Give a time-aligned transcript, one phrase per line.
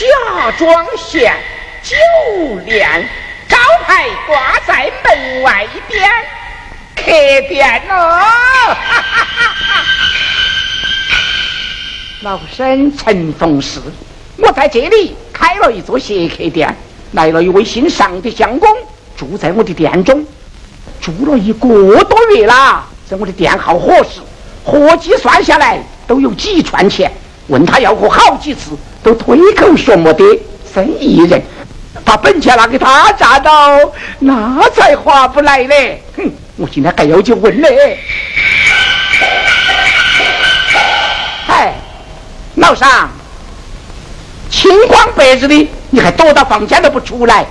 [0.00, 1.30] 假装贤，
[1.82, 1.94] 酒
[2.64, 3.06] 练，
[3.46, 6.10] 招牌挂在门外边，
[6.96, 7.04] 客
[7.46, 8.24] 店哦。
[12.24, 13.78] 老身陈逢氏，
[14.38, 16.74] 我在这里开了一座谢客店，
[17.12, 18.74] 来了一位姓尚的相公，
[19.18, 20.26] 住在我的店中，
[20.98, 22.86] 住了一个多月啦。
[23.06, 24.22] 在我的店好伙食，
[24.64, 27.12] 合计算下来都有几串钱。
[27.48, 28.70] 问他要过好几次，
[29.02, 30.24] 都推口说没得。
[30.72, 31.42] 生意人
[32.04, 33.76] 把本钱拿给他赚到，
[34.20, 36.00] 那才划不来嘞。
[36.16, 37.98] 哼，我今天还要去问嘞。
[41.46, 41.74] 嗨
[42.54, 43.10] 老尚，
[44.48, 47.44] 青光白日的，你还躲到房间都不出来，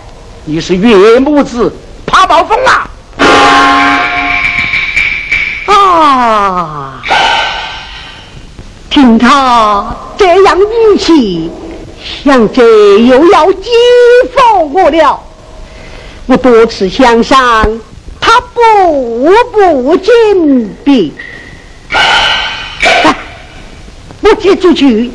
[0.46, 2.90] 你是岳母子怕暴风啊？
[5.66, 7.02] 啊！
[9.00, 11.50] 听他这样语气，
[12.22, 12.62] 想这
[13.00, 13.64] 又要讥
[14.36, 15.24] 讽我了。
[16.26, 17.80] 我多次相商，
[18.20, 21.14] 他步步紧逼。
[24.20, 25.10] 我接出去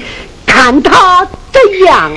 [0.47, 2.11] 看他怎样。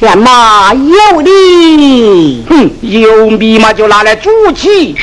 [0.00, 2.42] 干嘛有理？
[2.48, 4.96] 哼，有米嘛就拿来煮起。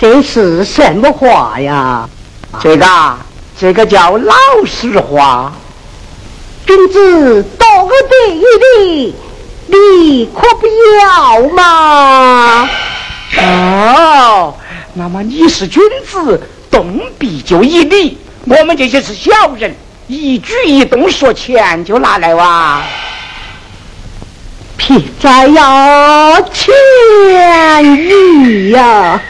[0.00, 2.08] 这是什么话呀？
[2.60, 2.86] 这个，
[3.56, 4.34] 这个叫老
[4.66, 5.52] 实话。
[6.66, 7.66] 君子多
[8.08, 8.42] 得一
[8.80, 9.14] 礼，
[9.68, 10.66] 你可不
[11.00, 12.68] 要嘛？
[13.38, 14.54] 哦，
[14.94, 18.18] 那么你是君子，动笔就一礼。
[18.44, 19.72] 我们这些是小人，
[20.08, 22.82] 一举一动说钱就拿来哇。
[24.76, 26.74] 屁再要钱
[27.84, 29.20] 一呀？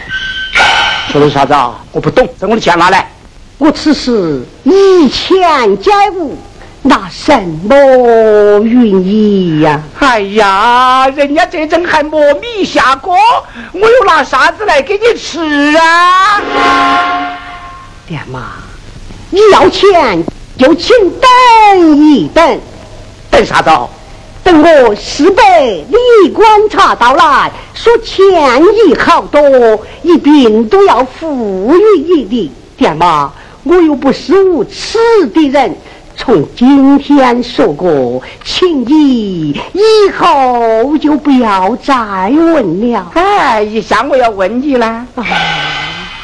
[1.11, 1.75] 说的啥子啊？
[1.93, 3.11] 我不懂，把我的钱拿来。
[3.59, 6.39] 我此时以钱解物，
[6.83, 7.33] 拿什
[7.69, 9.81] 么云衣呀？
[10.01, 13.15] 哎呀，人家这阵还磨米下锅，
[13.73, 15.39] 我又拿啥子来给你吃
[15.77, 16.41] 啊？
[18.07, 18.41] 爹妈，
[19.31, 20.25] 你要钱
[20.59, 22.61] 就请等一等，
[23.31, 23.71] 等啥子？
[24.45, 28.25] 等我四百里观察到来，说钱
[28.87, 29.41] 银好多，
[30.03, 33.33] 一并都要付予你的，爹妈。
[33.65, 34.99] 我又不是无耻
[35.33, 35.77] 的人，
[36.17, 41.95] 从今天说过，请你以后就不要再
[42.31, 43.13] 问了。
[43.15, 45.07] 哎，一下我要问你了。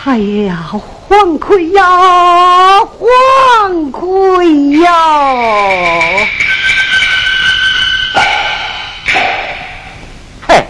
[0.05, 0.69] 哎呀，
[1.09, 4.91] 黄奎呀，黄奎呀！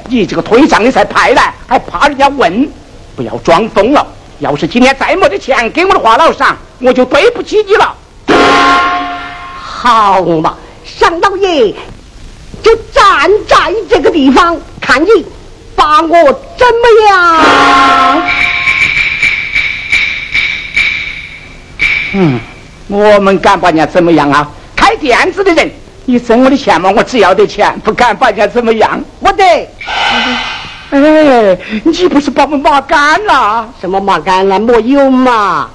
[0.08, 2.68] 你这个推账的才派来，还怕人家问？
[3.16, 4.06] 不要装疯了。
[4.38, 7.94] 要是今天再没得钱给我的话，老尚我就对不起你了。
[9.60, 11.74] 好嘛，尚老爷
[12.62, 15.26] 就站在这个地方，看你
[15.74, 16.08] 把我
[16.56, 18.22] 怎么样？
[22.12, 22.40] 嗯，
[22.86, 24.48] 我们敢把人家怎么样啊？
[24.74, 25.70] 开店子的人，
[26.10, 28.98] 你挣我的钱嘛，我只要得钱，不敢把人家怎么样。
[29.20, 29.44] 我得。
[30.88, 33.68] 哎，你不是把我骂干了？
[33.78, 34.58] 什么骂干了？
[34.58, 35.68] 没有嘛？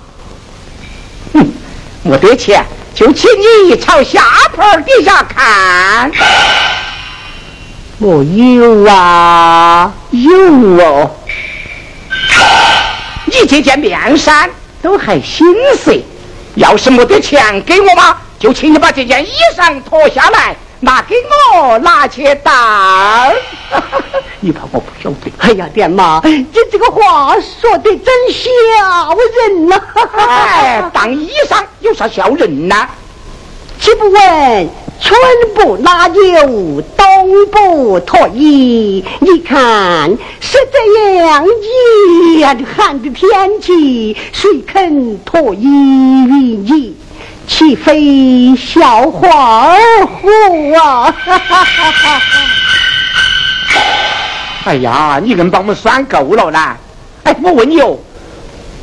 [1.34, 1.54] 哼，
[2.02, 2.66] 没得钱，
[2.96, 3.30] 就请
[3.68, 4.24] 你朝下
[4.58, 6.12] 盘底下看。
[8.00, 9.94] 没有啊？
[10.10, 10.32] 有
[10.84, 11.12] 哦。
[13.26, 14.50] 你这件面衫
[14.82, 15.46] 都还新
[15.78, 15.94] 色，
[16.56, 20.54] 要是没得钱给我嘛，就请你把这件衣裳脱下来。
[20.82, 21.16] 拿给
[21.56, 23.32] 我拿去当，
[24.42, 25.32] 你怕我不晓得？
[25.38, 28.50] 哎呀，爹妈，你这个话说的真笑
[29.48, 29.82] 人呐！
[30.18, 32.76] 哎，当衣裳有啥笑人呢？
[33.80, 34.70] 岂不问
[35.00, 35.18] 春
[35.56, 39.06] 不拉牛，冬不脱衣？
[39.22, 40.10] 你看
[40.42, 41.46] 是这样
[42.36, 46.98] 严寒的天气，谁肯脱衣于你？
[47.48, 50.28] 岂非笑话而胡
[50.74, 51.16] 啊！
[54.66, 56.78] 哎呀，你硬把我们拴够了呢！
[57.24, 57.98] 哎，我问你哦，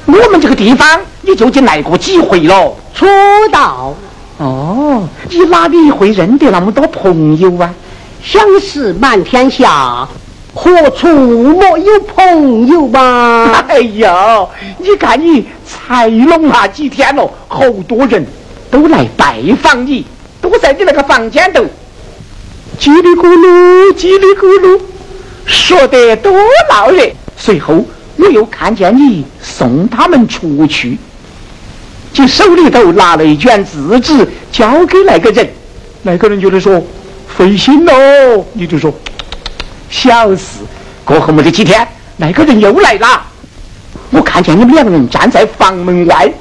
[0.06, 2.76] 我们这个地方你究竟来过几回了？
[2.94, 3.06] 初
[3.50, 3.94] 到。
[4.38, 7.74] 哦，你哪里会认得那么多朋友啊？
[8.22, 10.06] 相识满天下，
[10.54, 13.64] 何处没有朋友嘛？
[13.68, 14.48] 哎呦，
[14.78, 18.26] 你看你才拢那几天了，好多人
[18.70, 20.06] 都来拜访你，
[20.40, 21.64] 都在你那个房间头，
[22.78, 24.80] 叽里咕噜，叽里咕噜，
[25.44, 26.32] 说得多
[26.70, 27.02] 闹热。
[27.36, 27.84] 随后
[28.16, 30.98] 我又看见你送他们出去，
[32.12, 35.48] 就手里头拿了一卷字纸交给那个人，
[36.02, 36.82] 那个人觉得说
[37.36, 38.92] 费心喽，你就说
[39.88, 40.58] 小事。
[41.02, 41.86] 过后没得几天，
[42.18, 43.22] 那个人又来了，
[44.10, 46.32] 我看见你们两个人站在房门外，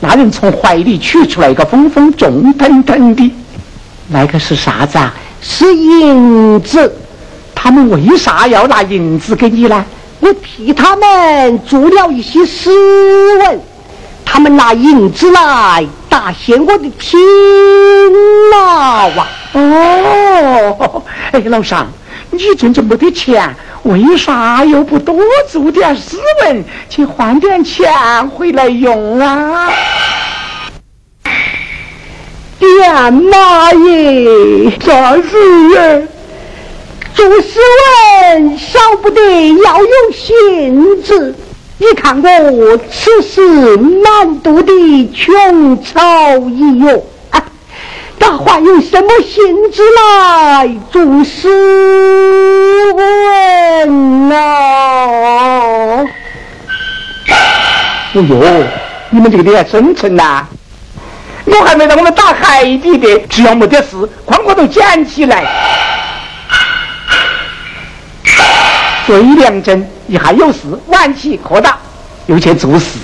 [0.00, 3.32] 那人从怀里取出来一个风风重腾腾的，
[4.08, 5.14] 那个是啥子啊？
[5.40, 6.92] 是银子。
[7.54, 9.84] 他们为啥要拿银子给你呢？
[10.20, 12.70] 我替他们做了一些诗
[13.38, 13.60] 文，
[14.24, 17.18] 他们拿银子来答谢我的勤
[18.50, 19.28] 劳啊！
[19.52, 21.02] 哦，
[21.32, 21.86] 哎，老尚，
[22.30, 25.18] 你挣这么多钱，为啥又不多
[25.48, 27.90] 做点诗文，去换点钱
[28.30, 29.70] 回来用啊？
[32.58, 32.68] 爹
[33.10, 36.08] 妈耶，啥事耶？
[37.14, 37.58] 做诗
[38.32, 39.20] 文少不得
[39.64, 41.34] 要有兴致。
[41.78, 43.40] 你看我此时
[43.76, 44.72] 满肚的
[45.14, 46.00] 穷草
[46.48, 47.04] 一哟，
[48.20, 51.48] 哪还有什么兴致来做诗
[52.92, 54.36] 文呢？
[58.12, 58.64] 哎呦，
[59.10, 60.44] 你们这个脸真诚呐！
[61.46, 63.96] 我还没让我们打海底的，只要没得事，
[64.26, 65.44] 哐哐都捡起来。
[69.06, 71.78] 对梁真，你还有事，晚起扩大，
[72.26, 72.98] 又去做事。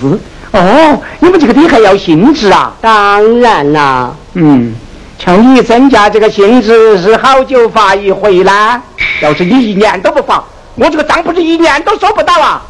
[0.53, 2.73] 哦，你们这个地还要兴致啊？
[2.81, 4.15] 当然啦。
[4.35, 4.75] 嗯，
[5.19, 8.83] 像你增加这个薪资是好久发一回呢？
[9.23, 10.45] 要是你一年都不发，
[10.75, 12.63] 我这个账不是一年都收不到啊！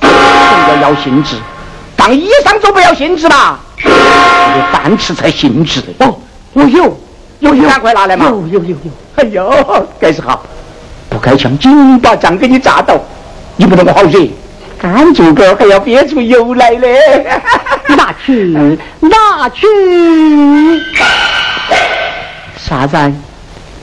[0.00, 1.36] 总要要薪资，
[1.96, 3.58] 当医生总不要薪资吧？
[3.82, 3.90] 有
[4.72, 5.88] 饭吃才薪资的。
[6.06, 6.14] 哦，
[6.52, 6.98] 我有，
[7.40, 8.26] 有有，赶快拿来嘛！
[8.26, 8.76] 有有有有。
[9.16, 10.42] 哎呦，该是好。
[11.08, 12.94] 不该像紧把账给你砸到，
[13.56, 14.28] 你不能我好惹，
[14.78, 17.26] 干这个还要憋出油来嘞！
[17.96, 18.44] 拿去，
[19.00, 19.66] 拿去！
[22.56, 22.96] 啥子？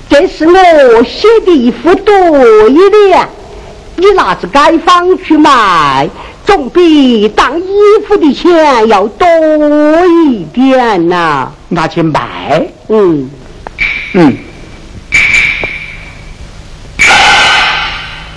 [0.10, 3.28] 这是我写的一副对联，
[3.96, 6.08] 你拿着街坊去卖，
[6.46, 7.66] 总比当衣
[8.08, 9.28] 服的钱要多
[10.06, 11.52] 一点呐。
[11.70, 12.68] 拿去卖？
[12.90, 13.30] 嗯
[14.12, 14.38] 嗯。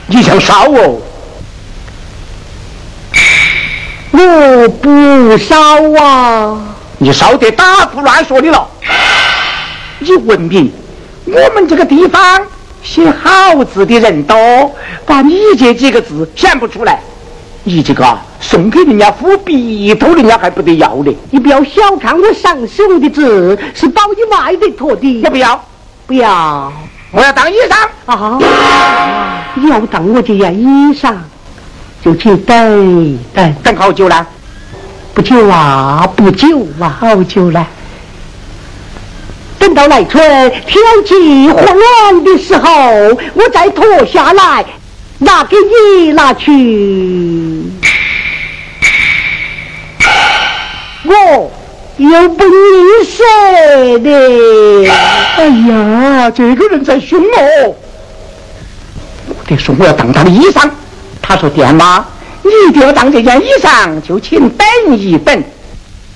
[0.06, 1.02] 你想烧我？
[4.12, 5.56] 我不烧
[6.00, 6.58] 啊！
[6.98, 8.66] 你烧得大不乱说的了。
[9.98, 10.70] 你文明，
[11.26, 12.20] 我们这个地方
[12.82, 14.36] 写好字的人多，
[15.06, 17.00] 把你这几个字选不出来。
[17.64, 21.12] 你这个送给人家敷鼻头，人家还不得要呢。
[21.30, 25.20] 你不要小看我上手的字，是包你卖得脱的。
[25.20, 25.64] 要不要？
[26.06, 26.72] 不要。
[27.10, 28.38] 我要当医生啊！
[29.54, 31.16] 你要当我这样医生，
[32.04, 34.26] 就去等等等好久了？
[35.14, 37.66] 不久啊，不久啊，好久了。
[39.58, 44.64] 等到来春天气和暖的时候，我再脱下来
[45.18, 45.56] 拿给
[46.00, 47.62] 你拿去。
[51.04, 51.50] 我。
[51.98, 52.52] 又不认
[53.06, 54.90] 识的，
[55.38, 57.74] 哎呀，这个人在凶我！
[59.28, 60.68] 我得说我要当他的衣裳。
[61.22, 62.04] 他说：“店妈，
[62.42, 65.42] 你一定要当这件衣裳，就请等一等。”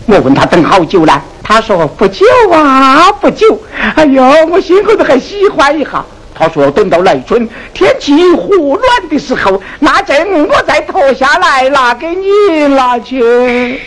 [0.06, 3.60] 我问他等好久了，他说不久啊，不久。
[3.94, 6.04] 哎呦，我心口都还喜欢一下。
[6.34, 13.80] 他说等到来春天气和暖的时候，那阵我再脱下来拿给你拿去。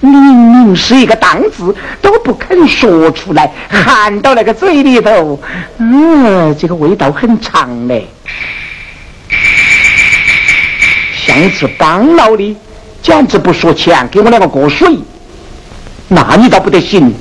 [0.00, 5.38] 明明是一个当字都不肯说出来，含到那个嘴里头，
[5.78, 8.08] 嗯，这个味道很长嘞，
[11.14, 12.56] 像是帮老的，
[13.02, 14.96] 简直不说钱给我两个过水，
[16.08, 17.12] 那你倒不得行。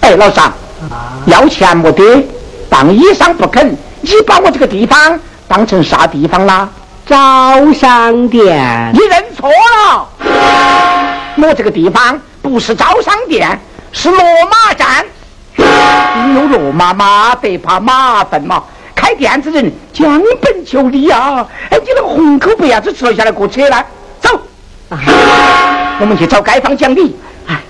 [0.00, 0.50] 哎，老三，
[1.26, 2.26] 要钱没得，
[2.70, 6.68] 当医生不肯，你把我这个地方当成啥地方啦？
[7.04, 10.08] 招商店，你认错了。
[11.36, 13.60] 我这个地方不是招商店，
[13.92, 15.04] 是骡马站。
[15.56, 18.62] 你有落马马得怕马粪嘛？
[18.94, 21.46] 开店子人将本求利啊！
[21.70, 23.84] 哎，你那个红口白牙子吃了下来，给我扯来，
[24.20, 24.30] 走。
[24.90, 27.16] 我们去找街坊讲理。
[27.46, 27.60] 哎，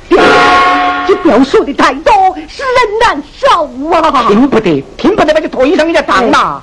[1.08, 2.12] 你不要说的太多，
[2.48, 4.28] 使人难受啊！
[4.28, 6.62] 听不得，听不得，把这脱衣裳给人家当了。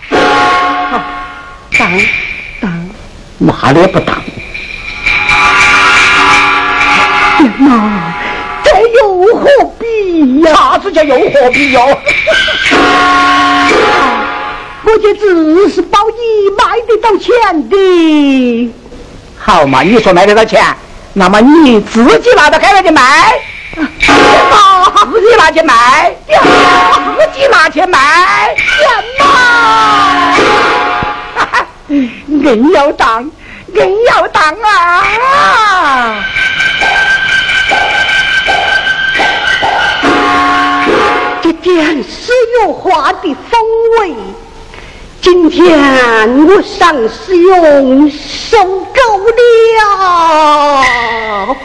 [1.78, 1.92] 当
[2.62, 2.90] 当，
[3.38, 4.16] 那也不当。
[7.38, 8.14] 爹妈，
[8.64, 8.70] 这
[9.00, 9.46] 又何
[9.78, 10.54] 必呀？
[10.54, 11.82] 啥子叫又何必哟？
[14.84, 17.34] 我这只是包你卖得到钱
[17.70, 18.72] 的。
[19.46, 20.66] 好嘛，你说卖得到钱，
[21.14, 23.02] 那么你自己拿到海外去卖，
[23.76, 28.88] 啊自己拿去卖，自己拿去卖，什
[29.20, 29.28] 么？
[32.28, 33.30] 硬要当，
[33.76, 35.04] 硬要当啊！
[41.44, 42.34] 这点是
[42.64, 43.62] 有花的风
[44.00, 44.16] 味。
[45.26, 45.76] 今天
[46.46, 49.26] 我上使用受够
[49.98, 51.58] 了。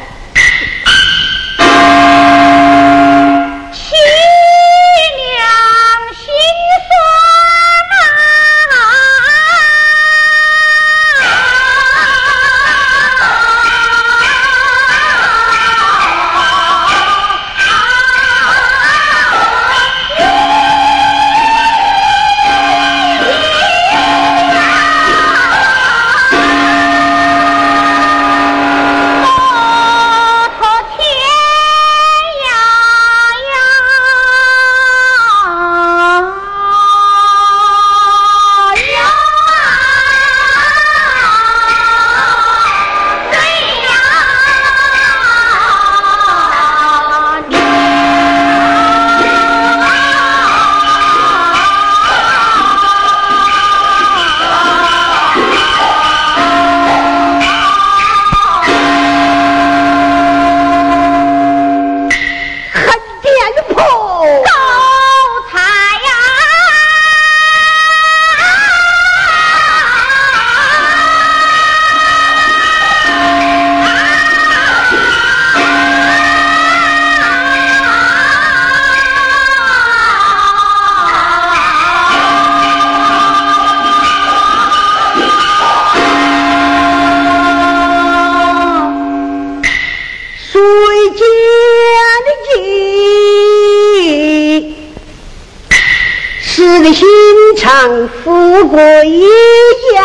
[98.22, 100.02] 富贵言，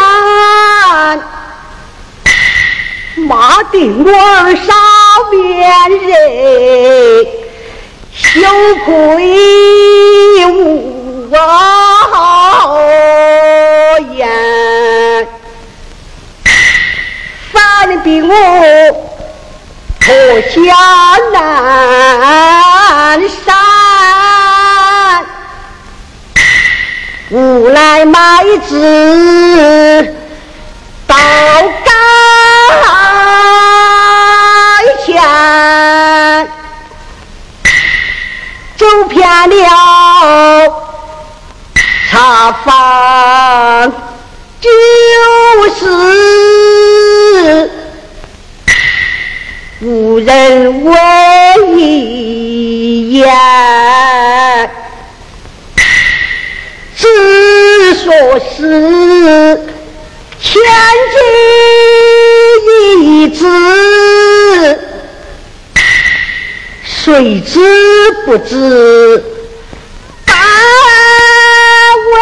[3.27, 4.73] 骂的我儿少
[5.31, 5.35] 面
[5.89, 7.25] 人，
[8.13, 8.39] 羞
[8.85, 8.87] 愧
[10.47, 11.31] 无
[14.13, 14.23] 言，
[17.51, 17.55] 反
[18.03, 18.31] 比我
[19.99, 20.05] 脱
[20.41, 20.55] 下
[21.33, 21.35] 南
[23.27, 23.54] 山。
[27.35, 30.15] 无奈买子
[31.05, 31.17] 到
[31.83, 31.91] 街
[35.05, 35.21] 前，
[38.77, 39.53] 走偏了
[42.09, 43.91] 茶坊，
[44.61, 44.69] 就
[45.75, 47.69] 是
[49.81, 50.95] 无人问
[51.77, 53.27] 一言。
[56.97, 58.53] 只说是
[60.39, 60.61] 千
[61.11, 63.41] 金一掷，
[66.83, 67.59] 谁知
[68.27, 69.23] 不知
[70.23, 70.37] 半
[72.11, 72.13] 文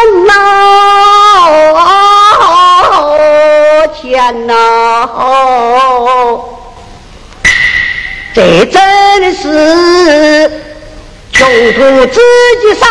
[3.94, 4.54] 钱呐？
[8.34, 10.50] 这真是
[11.34, 12.22] 穷途知
[12.62, 12.86] 己少。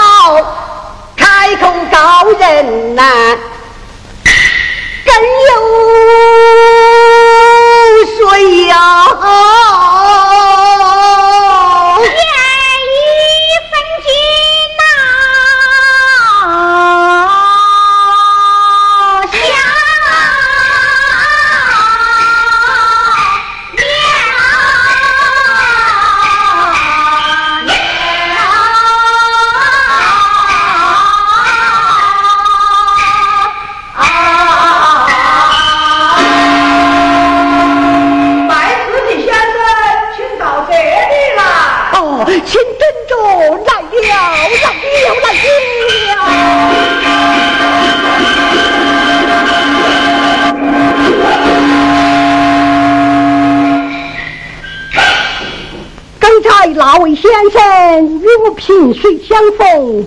[57.52, 60.06] 位先生与我萍水相逢，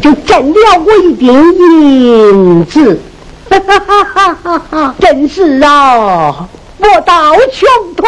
[0.00, 3.00] 就挣了我一锭银子。
[3.48, 4.94] 哈哈哈哈哈哈！
[5.00, 8.04] 真是啊，我到穷途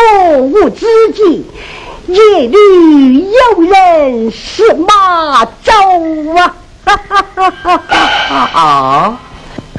[0.51, 1.47] 无知己，
[2.09, 5.73] 夜里有人是马走
[6.37, 6.55] 啊！
[6.85, 7.79] 哈哈哈哈
[8.29, 9.19] 哈哈！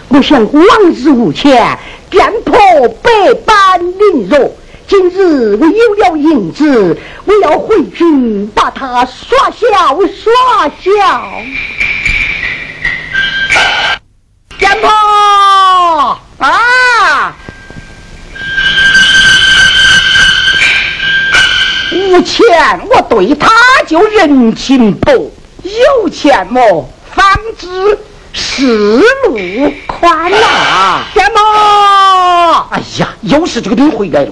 [0.08, 0.63] 我想往
[0.95, 1.78] 日无钱，
[2.10, 2.54] 店铺
[3.02, 4.52] 百般凌弱。
[4.88, 6.97] 今日我有了银子，
[7.30, 8.04] 我要回去
[8.56, 9.68] 把他耍小
[10.08, 10.89] 耍小。
[14.58, 14.88] 店铺
[16.39, 17.36] 啊，
[21.92, 22.44] 无钱
[22.89, 23.48] 我对他
[23.86, 27.24] 就人情薄，有钱么方
[27.60, 28.00] 知
[28.34, 31.04] 是路宽呐。
[31.13, 31.38] 店铺，
[32.72, 34.32] 哎呀，又是这个兵回来了。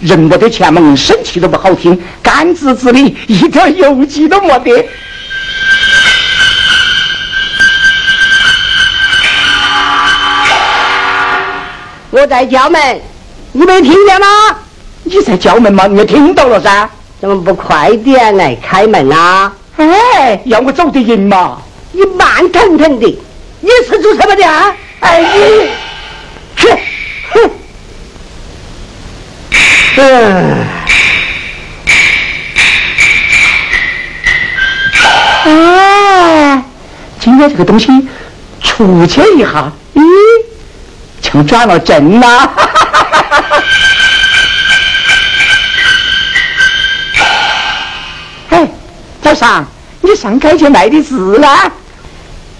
[0.00, 4.88] 人没得钱嘛，生气都不好听，干滋滋的，一点油迹都没得。
[12.10, 13.00] 我在叫门，
[13.52, 14.26] 你没听见吗？
[15.04, 15.86] 你在叫门吗？
[15.86, 16.88] 你听到了噻？
[17.20, 19.52] 怎么不快点来开门啊？
[19.76, 21.58] 哎，要我走得赢嘛？
[21.92, 23.18] 你慢腾腾的，
[23.60, 24.74] 你是做什么的啊？
[25.00, 25.70] 哎，你
[26.56, 26.68] 去，
[27.30, 27.50] 哼。
[29.98, 30.66] 嗯，
[35.44, 36.62] 哎，
[37.18, 37.86] 今天这个东西
[38.62, 40.02] 出去一下，咦，
[41.22, 42.50] 像转了正呐！
[48.50, 48.68] 哎，
[49.22, 49.64] 早上
[50.02, 51.48] 你上街去卖的字呢？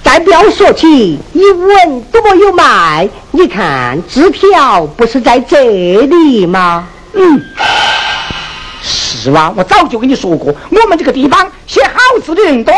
[0.03, 3.07] 再不要说起，一文都没有卖。
[3.33, 5.65] 你看字条不是在这
[6.07, 6.89] 里吗？
[7.17, 7.43] 嗯，
[8.83, 12.75] 是哇，我早就跟你说过，我们这个地方写好字的人多，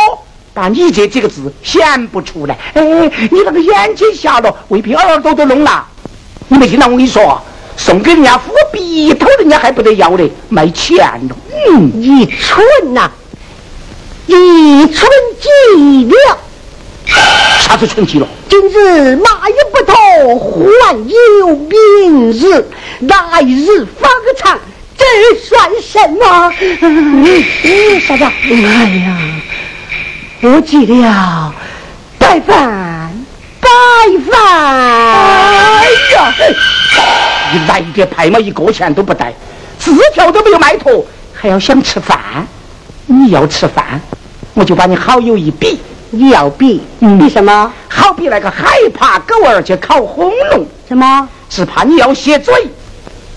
[0.55, 2.57] 但你这几个字显不出来。
[2.75, 2.83] 哎，
[3.31, 5.85] 你那个眼睛瞎了，未必耳朵都聋了。
[6.47, 7.43] 你没听到我跟你说，
[7.77, 11.37] 送给人家敷鼻头，人家还不得要的，卖钱了。
[11.69, 13.11] 嗯，你蠢呐，
[14.27, 16.39] 一蠢极了。
[17.61, 18.27] 啥子蠢极了？
[18.49, 19.57] 今日马也
[20.19, 20.95] 不脱，还
[21.41, 22.65] 有明日。
[23.01, 24.59] 来日方长，
[24.97, 25.05] 这
[25.39, 26.53] 算什么？
[28.01, 28.25] 啥子？
[28.51, 29.17] 哎呀，
[30.41, 31.55] 我记了，
[32.19, 33.13] 白饭，
[33.61, 33.69] 白
[34.29, 34.37] 饭。
[34.45, 36.35] 哎呀，
[37.53, 39.33] 你来点派嘛，一个钱都不带，
[39.79, 42.19] 字条都没有卖脱，还要想吃饭？
[43.07, 44.01] 你要吃饭，
[44.55, 45.79] 我就把你好友一比。
[46.11, 46.83] 你要比？
[47.01, 47.73] 比什么？
[47.89, 50.67] 好比那个害怕狗儿去烤轰龙。
[50.89, 51.29] 什么？
[51.51, 52.55] 是怕你要歇嘴。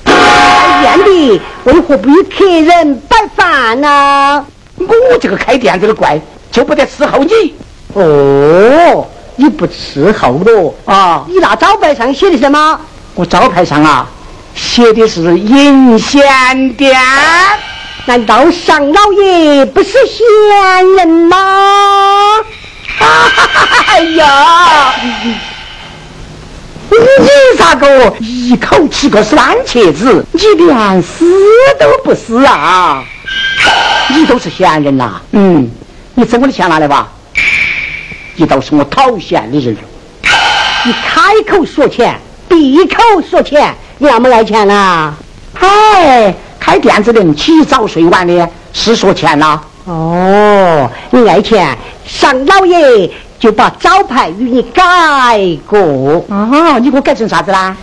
[0.04, 4.46] 店里为何不与客人摆饭呢？
[4.78, 6.20] 我这个开店子的怪，
[6.52, 7.56] 就不得伺候你。
[7.94, 11.24] 哦，你不伺候我啊？
[11.28, 12.80] 你那招牌上写的什么？
[13.16, 14.10] 我招牌上啊，
[14.56, 17.00] 写的是银贤店。
[18.06, 21.38] 难道尚老爷不是闲人吗？
[23.88, 24.94] 哎呀！
[26.90, 30.26] 你咋个一口吃个酸茄子？
[30.32, 31.26] 你连死
[31.80, 33.04] 都不死啊！
[34.10, 35.22] 你都是闲人呐！
[35.32, 35.70] 嗯，
[36.16, 37.12] 你挣我的钱拿来吧。
[38.36, 39.78] 你倒是我讨嫌的人。
[40.84, 45.16] 你开口说钱，闭口说钱，你那么来钱呢？
[45.60, 49.60] 哎，开店子的人起早睡晚的，是说钱呐？
[49.86, 53.12] 哦，你爱钱，上老爷。
[53.42, 56.78] 就把招牌与你改过啊！
[56.78, 57.76] 你给我改成啥子啦？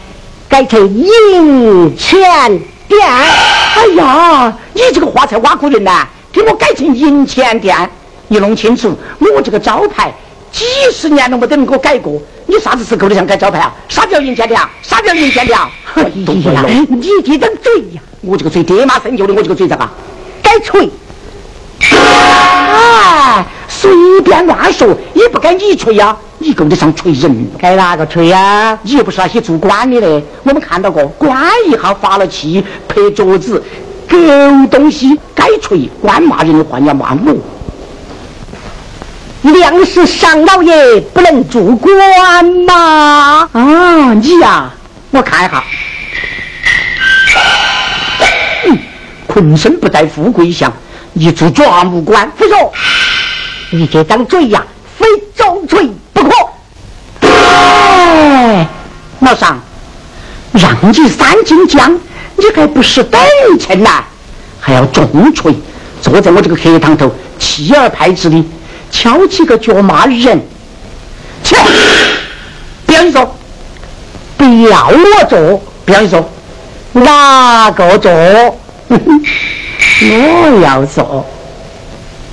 [0.48, 2.20] 改成银钱
[2.86, 3.00] 店。
[3.10, 6.06] 哎呀，你这个话才挖苦人呐！
[6.30, 7.90] 给我改成银钱店，
[8.28, 10.12] 你弄清楚，我这个招牌
[10.52, 12.22] 几十年都没得人给我改过。
[12.46, 13.74] 你啥子时候都想改招牌啊？
[13.88, 14.70] 啥叫银钱店啊？
[14.80, 15.68] 啥叫银钱店啊？
[15.96, 16.02] 哎
[16.52, 18.00] 呀，你这张嘴呀！
[18.20, 19.88] 我这个嘴爹妈生就的，我这个嘴咋个？
[20.42, 20.88] 该锤！
[21.80, 23.44] 哎。
[23.70, 26.16] 随便乱说，也不该你锤呀！
[26.38, 27.48] 你够得上锤人？
[27.56, 28.76] 该哪个锤呀？
[28.82, 30.24] 你又不是那些做官的嘞。
[30.42, 33.62] 我们看到过，官一下发了气，拍桌子，
[34.08, 34.18] 狗
[34.68, 37.36] 东西该锤，官骂人的话你要骂我。
[39.52, 43.48] 粮食上老爷不能做官吗？
[43.52, 44.72] 啊，你呀，
[45.12, 45.62] 我看一下。
[49.38, 50.72] 浑身不带富贵相，
[51.14, 52.72] 一做抓木官，胡说！
[53.70, 54.64] 你这张嘴呀，
[54.98, 56.30] 非重锤不可！
[57.28, 58.66] 哎，
[59.20, 59.60] 老尚，
[60.52, 61.98] 让你三斤姜，
[62.36, 63.20] 你还不是等
[63.60, 64.02] 称呐？
[64.58, 65.54] 还要重锤，
[66.02, 68.44] 坐在我这个客堂头，气儿派直的，
[68.90, 70.40] 翘起个脚骂人。
[71.44, 71.56] 切！
[72.84, 73.38] 不要你说，
[74.36, 76.28] 不要我做，不要你说，
[76.92, 78.10] 哪个做？
[80.02, 81.24] 我要做。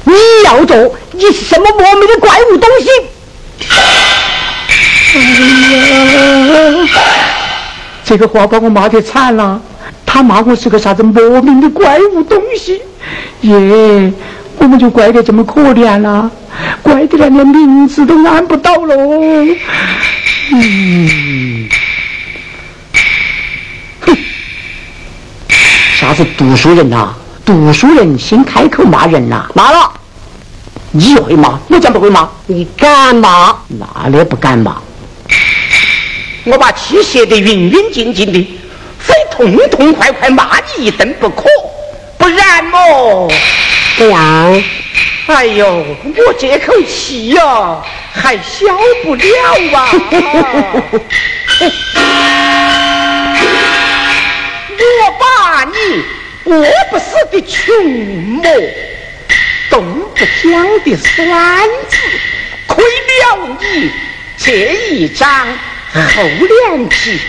[0.06, 0.13] 你
[0.46, 0.96] 要做？
[1.13, 2.89] 你是什么莫名的怪物东西？
[5.18, 5.18] 哎
[6.86, 6.88] 呀，
[8.04, 9.60] 这个话把我骂得惨了。
[10.06, 12.82] 他骂我是个啥子莫名的怪物东西？
[13.41, 14.13] 耶，
[14.60, 16.30] 我们就怪得这么可怜了，
[16.84, 18.96] 怪得连连名字都按不到喽。
[20.52, 21.68] 嗯，
[26.06, 27.15] 啥是读书人呐？
[27.44, 29.50] 读书人先开口骂人呐？
[29.56, 29.91] 骂了，
[30.91, 31.60] 你会骂？
[31.68, 32.30] 我讲不会骂。
[32.46, 33.56] 你敢骂？
[33.70, 34.76] 哪里不敢骂。
[36.44, 38.48] 我把气泄得匀匀净净的，
[39.00, 41.46] 非痛痛快快骂你一顿不可，
[42.20, 43.28] 不然么？
[43.98, 44.63] 这样？
[45.26, 45.65] 哎呦，
[46.28, 47.82] 我这口气呀，
[48.13, 48.68] 还消
[49.04, 49.24] 不了
[49.74, 49.89] 啊！
[54.84, 56.04] 我把你
[56.46, 58.44] 饿不死的穷魔，
[59.70, 59.84] 冻
[60.16, 61.98] 不僵的酸子，
[62.68, 63.92] 亏了你
[64.38, 64.52] 这
[64.90, 65.48] 一张
[65.94, 67.20] 厚脸皮，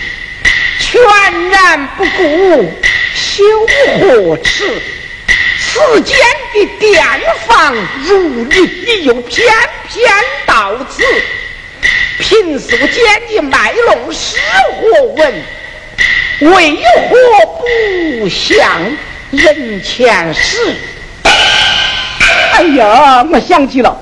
[0.79, 2.73] 全然不顾，
[3.15, 3.43] 羞
[3.99, 4.81] 何耻！
[5.59, 6.17] 此间
[6.53, 7.03] 的店
[7.47, 8.55] 房如你，
[8.85, 9.47] 你又偏
[9.87, 10.11] 偏
[10.45, 11.03] 到此，
[12.19, 12.87] 贫素间
[13.29, 14.37] 的卖弄诗
[14.81, 15.43] 和文，
[16.39, 18.59] 为何不向
[19.31, 20.75] 人前使？
[22.53, 23.95] 哎呀，我想起了，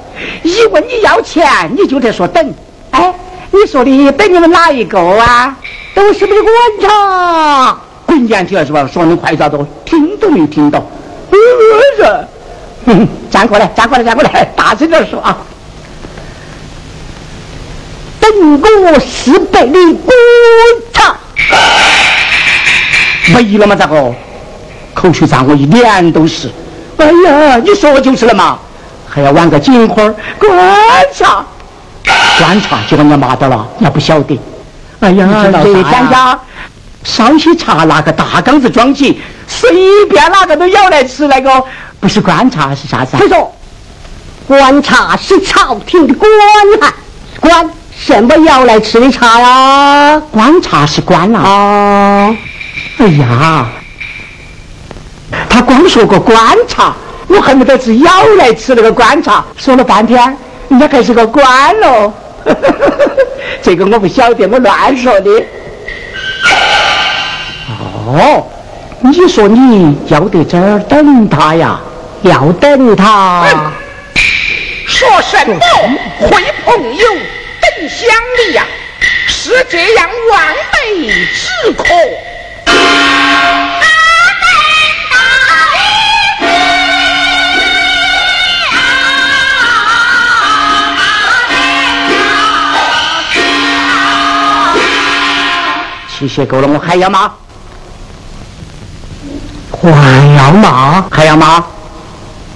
[0.43, 1.45] 一问你要钱，
[1.78, 2.54] 你就得说等。
[2.91, 3.13] 哎，
[3.52, 5.58] 你说的等你们哪一个啊？
[5.93, 8.89] 都是你的官场，滚眼去了是吧？
[8.91, 9.65] 说你快咋着？
[9.86, 10.80] 听都没听到。
[11.32, 11.38] 呃，
[12.86, 15.38] 是，站过来，站过来，站过来，大声点说啊！
[18.19, 20.17] 等我十倍的官
[20.93, 21.17] 场，
[23.34, 23.76] 没了吗？
[23.76, 24.14] 咋个？
[24.94, 26.50] 口水脏，我一脸都是。
[26.98, 28.58] 哎呀，你说就是了嘛？
[29.10, 29.96] 还要玩个金花
[30.38, 30.54] 观
[31.14, 31.46] 察，
[32.38, 34.40] 观察就把人家骂到了，人家不晓得。
[35.02, 36.40] 哎呀，这天家
[37.04, 39.70] 烧些茶，拿个大缸子装起，随
[40.10, 41.28] 便哪个都舀来吃。
[41.28, 41.64] 那个
[42.00, 43.18] 不是观察是啥子？
[43.18, 43.54] 他说，
[44.48, 46.30] 观察是朝廷的官
[46.82, 46.94] 汉，
[47.42, 50.22] 官什么舀来吃的茶呀？
[50.32, 51.40] 观察是官呐。
[51.40, 52.36] 啊，
[52.98, 53.68] 哎呀，
[55.50, 56.96] 他光说个观察，
[57.28, 59.44] 我恨不得是咬来吃那个观察。
[59.58, 60.38] 说了半天，
[60.70, 62.14] 人家还是个官喽。
[63.62, 65.30] 这个我不晓得，我乱说的。
[68.08, 68.48] 哦，
[69.02, 71.80] 你说你要在这儿等他呀？
[72.22, 73.46] 要等他。
[74.88, 75.60] 说什么
[76.20, 76.30] 会
[76.64, 77.08] 朋友
[77.62, 78.08] 等乡
[78.48, 78.66] 里呀？
[79.28, 81.84] 是这样完美止渴。
[96.18, 97.30] 气血够了，我还要骂，
[99.70, 99.92] 还
[100.36, 101.04] 要骂？
[101.12, 101.64] 还要骂，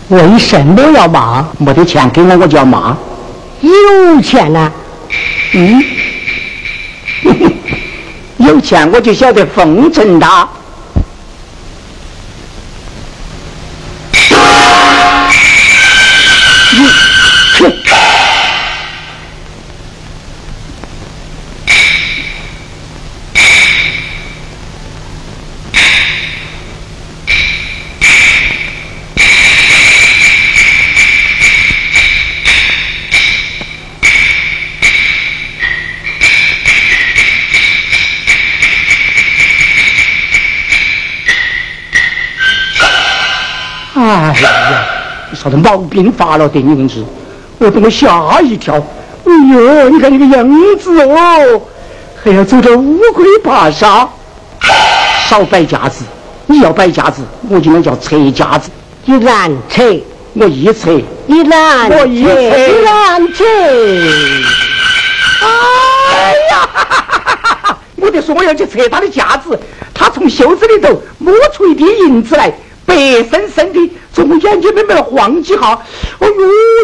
[0.08, 1.46] 为什么要骂？
[1.58, 2.96] 没得钱给我，我就要骂。
[3.60, 4.72] 有钱呢？
[5.52, 5.84] 嗯，
[8.38, 10.48] 有钱我就晓得奉承他。
[16.72, 16.88] 你
[17.58, 17.80] 去。
[44.02, 44.88] 哎呀，
[45.42, 46.60] 啥子毛病发了的？
[46.60, 47.02] 你真是，
[47.60, 48.76] 我把我吓一跳。
[48.76, 50.46] 哎呦，你看你个样
[50.78, 51.62] 子哦，
[52.22, 54.10] 还要走到乌龟爬沙，
[55.30, 56.04] 少摆架子。
[56.46, 58.70] 你要摆架子，我今天叫拆架子。
[59.06, 59.82] 你难扯，
[60.34, 63.46] 我一扯，你难我一扯你难扯。
[65.42, 66.70] 哎呀！
[66.74, 69.58] 哈哈哈我就说我要去拆他的架子，
[69.94, 72.52] 他从袖子里头摸出一叠银子来，
[72.86, 75.80] 白生生的从我眼睛里面晃几下，
[76.20, 76.34] 哎呦，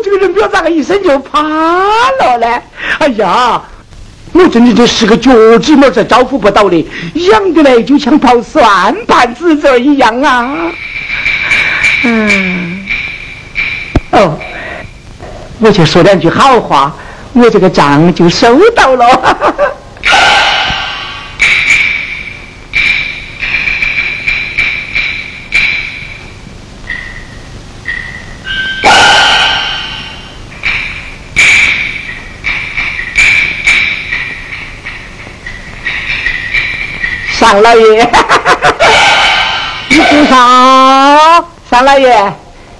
[0.03, 2.61] 这个人不要咋个一身就趴了呢？
[2.99, 3.61] 哎呀！
[4.33, 10.71] 我真的就是个脚趾毛才招呼不到的，痒的嘞就像刨蒜盘子这一样啊！
[12.03, 12.85] 嗯。
[14.11, 14.38] 哦，
[15.59, 16.93] 我就说两句好话，
[17.31, 19.35] 我这个账就收到了。
[37.45, 38.01] 尚老爷，
[39.89, 41.45] 你做啥？
[41.69, 42.34] 三老爷，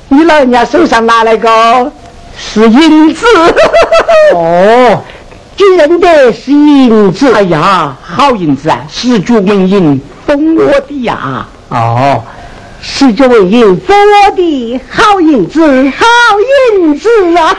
[0.10, 1.92] 你老人家手上拿那个
[2.36, 3.28] 是银子。
[4.34, 5.04] 哦，
[5.56, 7.32] 就认得是银子。
[7.32, 11.46] 哎呀，好银子啊，十足纹银，封我的呀。
[11.70, 12.24] 哦，
[12.82, 15.62] 十足纹银，封我的好银子，
[15.96, 16.06] 好
[16.74, 17.56] 银子啊！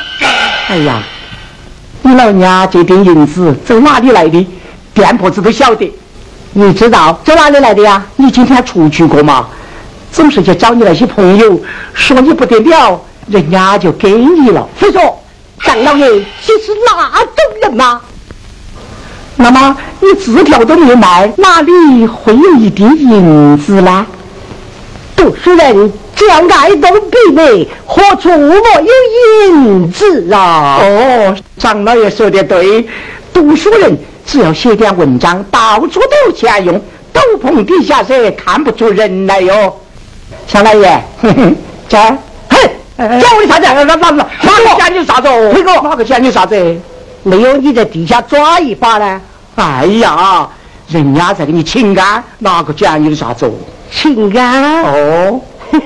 [0.70, 1.00] 哎呀，
[2.02, 4.44] 你老人家这点银子从哪里来的？
[4.98, 5.92] 店婆子都晓得，
[6.54, 8.04] 你知道从哪里来的呀？
[8.16, 9.46] 你今天出去过吗？
[10.10, 11.60] 总是去找你那些朋友，
[11.94, 14.66] 说你不得了，人家就给你了。
[14.76, 15.22] 非说，
[15.62, 18.00] 张老爷，你是那种人吗？
[19.36, 24.04] 那么你字条都没卖，哪里会有一点银子呢？
[25.14, 30.80] 读书人只要爱动笔墨，何处没有银子啊？
[30.82, 32.84] 哦，张老爷说的对，
[33.32, 33.96] 读书人。
[34.28, 36.78] 只要写点文章，到处都有钱用。
[37.14, 39.74] 斗篷底下噻，看不出人来哟。
[40.46, 41.02] 小老爷，
[41.88, 41.98] 这，
[42.50, 42.58] 嘿，
[42.98, 43.84] 叫我的啥子？
[43.84, 45.28] 哪哪哪哪个钱你啥子？
[45.54, 46.80] 辉哥，哪个讲你啥子？
[47.22, 49.18] 没有你在地下抓一把呢？
[49.54, 50.46] 哎呀，
[50.88, 53.50] 人家在给你请安，哪个讲你的啥子？
[53.90, 54.82] 请安？
[54.82, 55.40] 哦。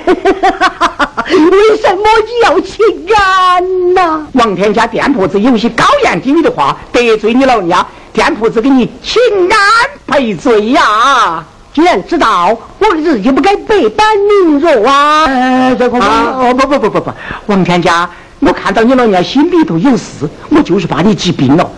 [1.32, 2.84] 为什么你要请
[3.16, 4.26] 安呐？
[4.32, 7.86] 王天家店铺子有些高言低语的话，得罪你老人家。
[8.12, 9.58] 店铺子给你请安
[10.06, 11.42] 赔罪呀！
[11.72, 15.24] 既然知道，我日就不该百般凌辱啊！
[15.24, 17.10] 呃，这个哦不不不不不，
[17.46, 18.08] 王天家，
[18.40, 21.70] 我看到你老人家心里头有事，我就是怕你急病了。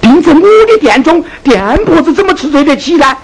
[0.00, 3.16] 病在我的店中，店铺子怎么吃罪得起呢？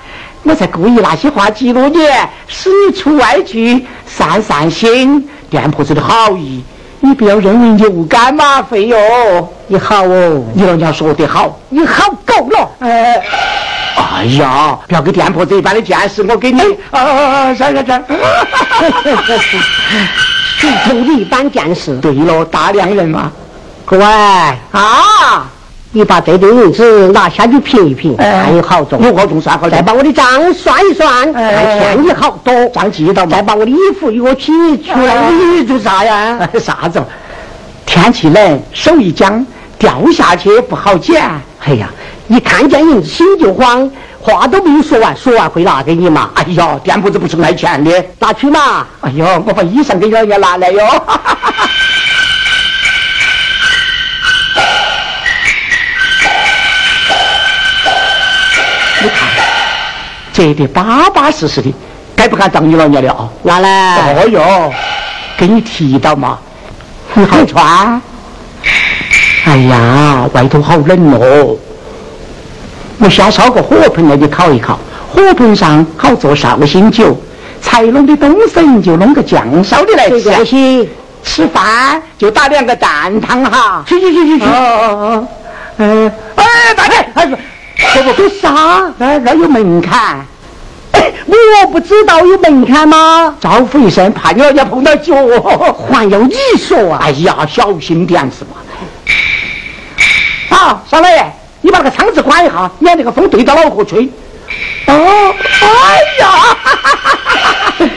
[0.43, 1.99] 我才故意那些话激怒你，
[2.47, 6.63] 使你出外去散散心，店铺子的好意。
[7.01, 8.97] 你不要认为你无干嘛费哟！
[9.69, 12.71] 你好哦，你老人家说得好，你好够了。
[12.79, 13.21] 哎，
[13.97, 16.61] 哎呀，不要给店铺子一般的见识，我给你。
[16.91, 17.55] 啊啊啊！
[17.55, 18.05] 行行行，
[20.59, 21.97] 谁图你一般见识？
[21.99, 23.33] 对了，大量人嘛。
[23.85, 25.49] 各位啊。
[25.91, 29.01] 你把这点银子拿下去评一评，看有好重。
[29.03, 32.67] 有好重算好再把我的账算一算，看欠你好多。
[32.67, 35.31] 账记到再把我的衣服与我取出来。
[35.31, 36.39] 你做啥呀？
[36.61, 37.03] 啥子？
[37.87, 39.47] 天气冷，手一僵，
[39.79, 41.23] 掉下去不好捡。
[41.65, 41.89] 哎呀，
[42.29, 46.31] 一看见银子心就慌，话都没有说完，说完会拿给你嘛？
[46.35, 48.87] 哎呀，店铺子不是卖钱的，拿去嘛？
[49.01, 50.83] 哎呦，我把衣裳给人家拿来哟。
[59.03, 59.29] 你看
[60.33, 61.75] 折得巴巴适适的，
[62.17, 63.29] 该不敢当你老娘了啊？
[63.43, 64.15] 拿来。
[64.15, 64.73] 哦哟，
[65.37, 66.39] 给你提到嘛，
[67.15, 68.01] 你 好穿。
[69.47, 71.57] 哎呀，外头好冷哦。
[72.99, 74.77] 我先烧个火盆来你烤一烤，
[75.09, 77.17] 火盆上好做绍兴酒。
[77.63, 80.45] 才弄的东神就弄个酱烧的来吃。
[80.45, 80.89] 行。
[81.23, 83.85] 吃饭就打两个蛋汤哈。
[83.87, 84.45] 去去去去去。
[84.45, 85.29] 哦哦哦。
[85.79, 86.13] 嗯。
[86.35, 86.45] 哎，
[86.77, 87.27] 大姐，哎。
[87.27, 88.93] 不不不，啥？
[88.99, 90.27] 那那有门槛？
[90.93, 93.35] 我不知道有门槛吗？
[93.41, 95.15] 招呼一声，怕你老家碰到脚。
[95.93, 96.99] 还要你说啊？
[97.03, 98.57] 哎呀，小心点是吧？
[100.49, 101.25] 好，少老爷，
[101.61, 104.09] 你把那个窗子关一下，免得个风对着脑壳吹。
[104.87, 105.67] 哦，哎
[106.21, 106.57] 呀，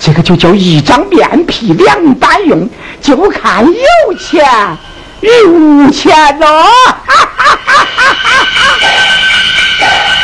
[0.00, 2.68] 这个就叫一张面皮两般用，
[3.00, 4.44] 就看有钱
[5.20, 6.66] 与无钱了。
[9.78, 9.84] 你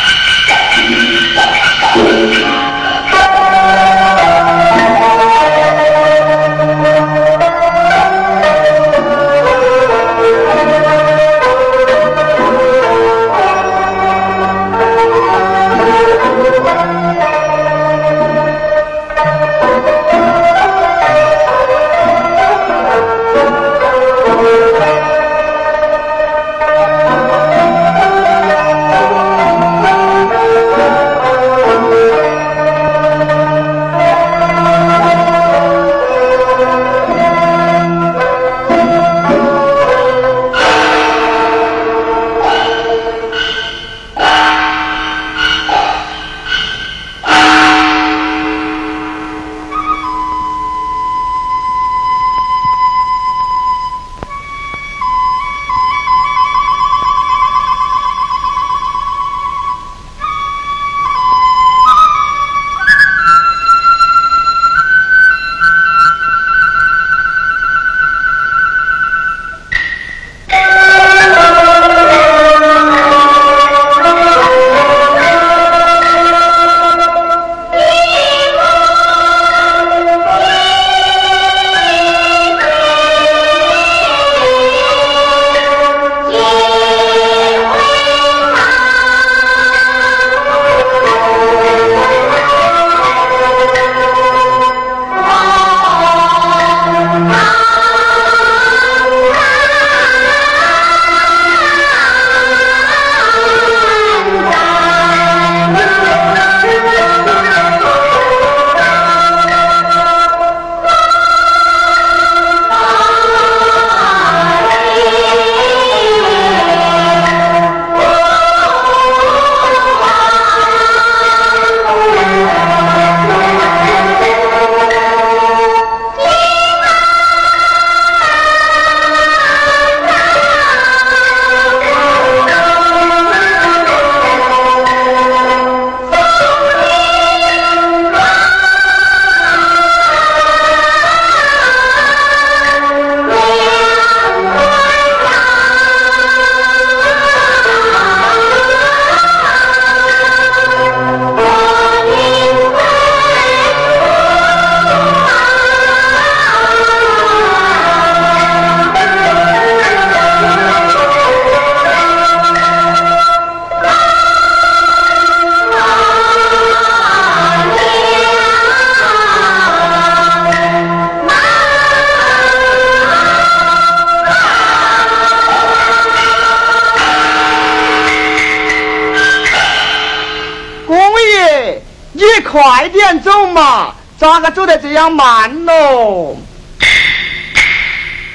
[184.21, 186.37] 咋个走得这样慢喽？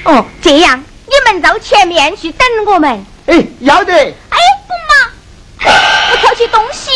[0.02, 3.06] 哦，这样你们到前面去等我们。
[3.26, 3.92] 哎，要得。
[3.94, 5.70] 哎，不嘛，
[6.10, 6.90] 我挑起东西，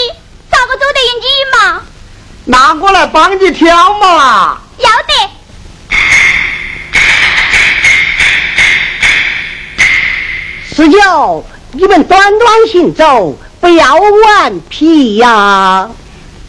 [0.51, 1.25] 咋个走得赢你
[1.57, 1.83] 嘛？
[2.47, 4.59] 那我来帮你挑嘛。
[4.79, 5.31] 要得。
[10.75, 15.89] 十九，你们短短行走，不要顽皮呀。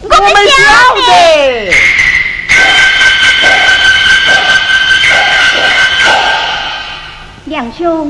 [0.00, 1.91] 我们晓得。
[7.52, 8.08] 两兄，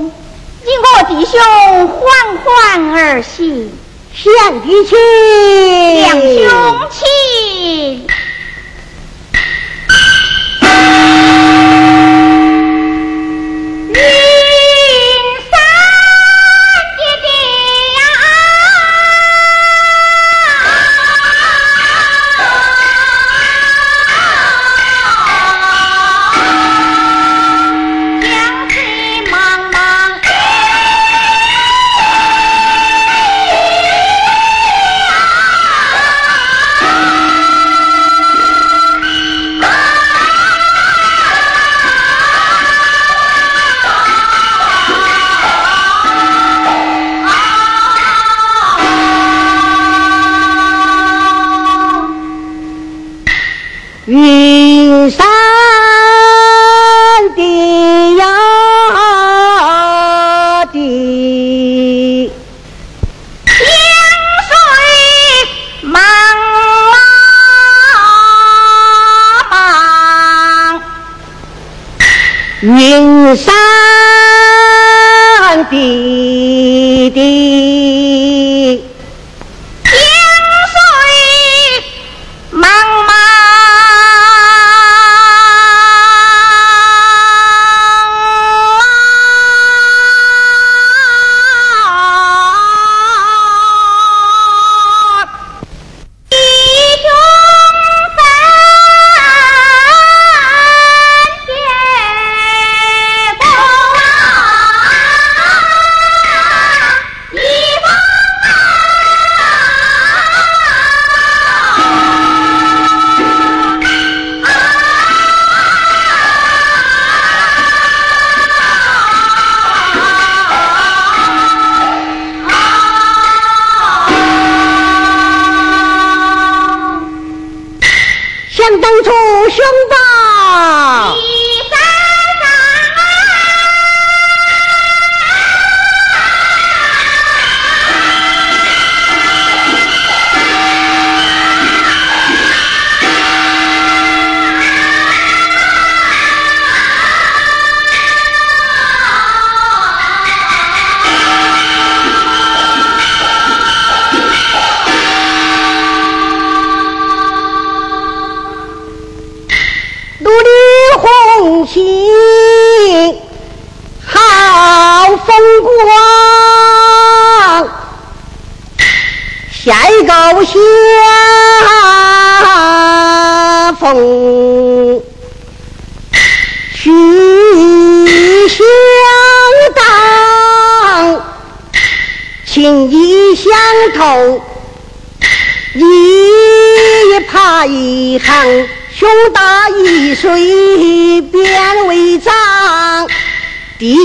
[0.62, 1.40] 你我弟兄
[1.88, 2.06] 缓
[2.44, 3.72] 缓而行，
[4.14, 4.94] 向敌去。
[5.96, 6.81] 两兄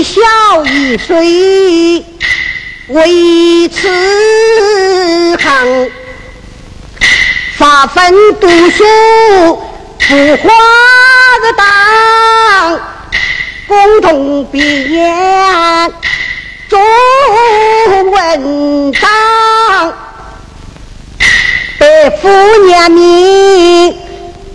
[0.04, 2.04] 谁
[2.88, 3.88] 为此
[5.38, 5.90] 行？
[7.56, 8.84] 发奋读书
[9.98, 10.48] 不花
[11.42, 12.80] 个当，
[13.66, 14.58] 共同毕
[14.90, 15.14] 业
[16.68, 16.80] 做
[18.12, 19.08] 文章，
[21.78, 22.28] 百夫
[22.64, 23.94] 年名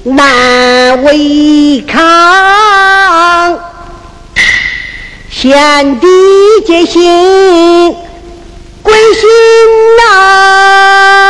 [0.03, 3.62] 难违抗。
[5.43, 6.07] 天地
[6.65, 7.01] 皆心
[8.81, 9.29] 归心
[9.97, 11.22] 呐，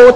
[0.00, 0.10] 说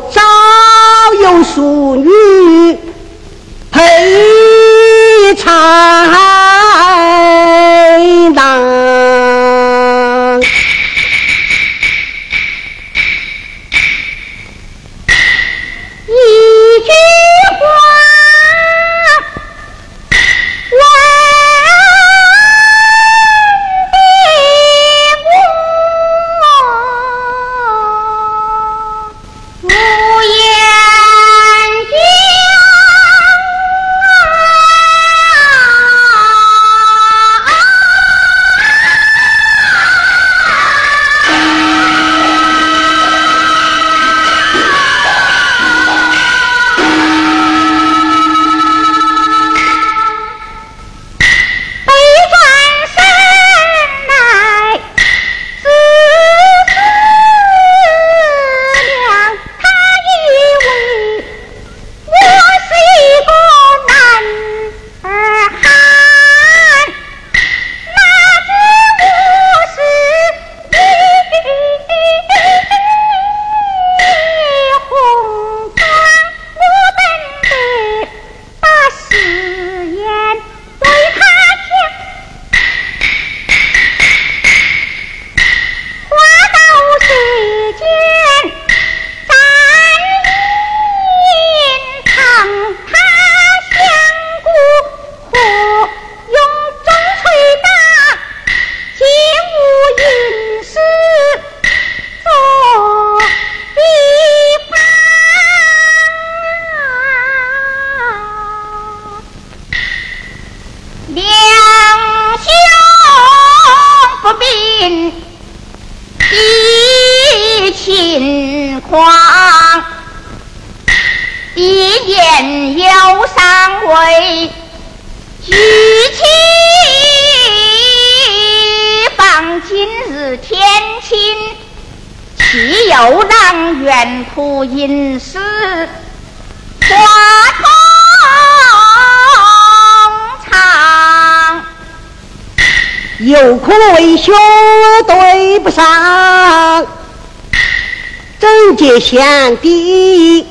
[149.00, 150.46] 贤弟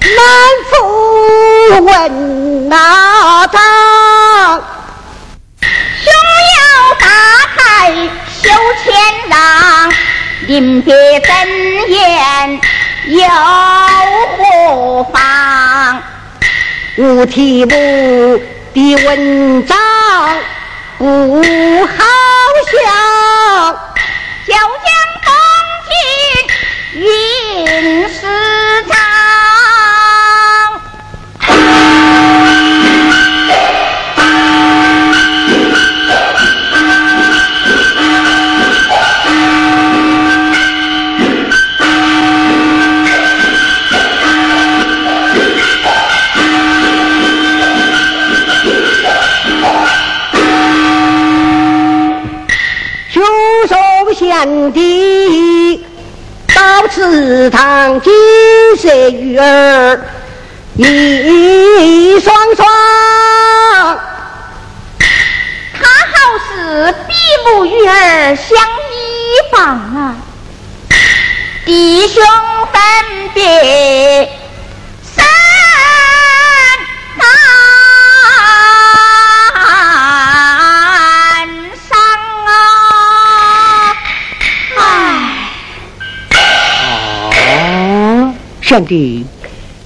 [0.00, 0.10] 难
[0.70, 4.62] 负问哪当？
[5.60, 6.12] 兄
[6.58, 6.60] 要
[7.00, 7.06] 大
[7.56, 7.92] 海
[8.28, 8.50] 修
[8.84, 8.92] 谦
[9.28, 9.34] 让，
[10.46, 11.30] 临别赠
[11.88, 12.60] 言
[13.06, 13.24] 有
[14.36, 16.02] 何妨？
[16.96, 17.70] 无题目
[18.74, 19.78] 的文章
[20.98, 21.42] 不
[57.92, 58.12] 祠堂金
[58.78, 60.00] 色玉儿
[60.76, 62.66] 一双双，
[65.74, 67.12] 他好似比
[67.44, 70.16] 目鱼儿相依傍啊，
[71.66, 72.22] 弟兄
[72.72, 72.80] 分
[73.34, 74.31] 别。
[88.72, 89.26] 贤弟，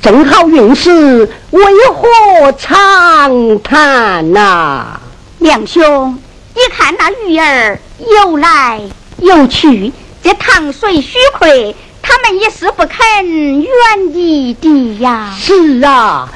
[0.00, 5.00] 正好运势，为何长叹呐？
[5.40, 6.16] 两兄，
[6.54, 8.80] 你看那鱼儿游来
[9.18, 13.68] 游去，这塘水虚亏，他们也是不肯远
[14.14, 15.34] 离的呀。
[15.36, 16.28] 是啊，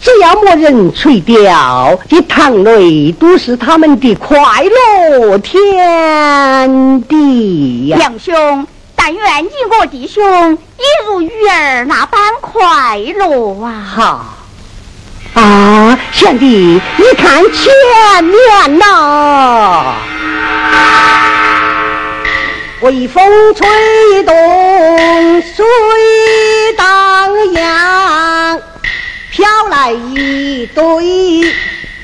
[0.00, 7.98] 只要没人垂钓，这塘内都是他们的快乐天地呀。
[7.98, 8.66] 两兄。
[9.06, 10.24] 但愿你我弟兄
[10.78, 13.84] 也如鱼儿那般快乐啊！
[13.94, 19.92] 好啊，贤弟，你看前面呐，
[22.80, 24.34] 微风吹动
[25.42, 25.66] 水
[26.78, 28.58] 荡漾，
[29.30, 30.82] 飘来一对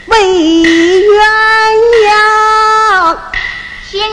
[0.04, 1.18] 美鸳
[2.10, 3.16] 鸯，
[3.90, 4.06] 形影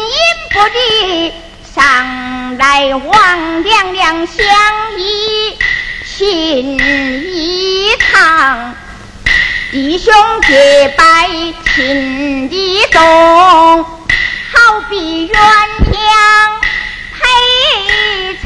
[0.53, 1.33] 不离。
[1.77, 4.35] 上来望娘娘相
[4.97, 5.55] 依
[6.03, 8.73] 情意长，
[9.69, 10.11] 弟兄
[10.47, 11.29] 结拜
[11.75, 12.99] 情意重，
[13.83, 15.37] 好比鸳
[15.93, 16.01] 鸯
[17.13, 17.19] 配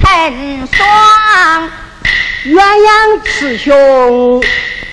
[0.02, 1.72] 成双，
[2.48, 4.44] 鸳鸯雌雄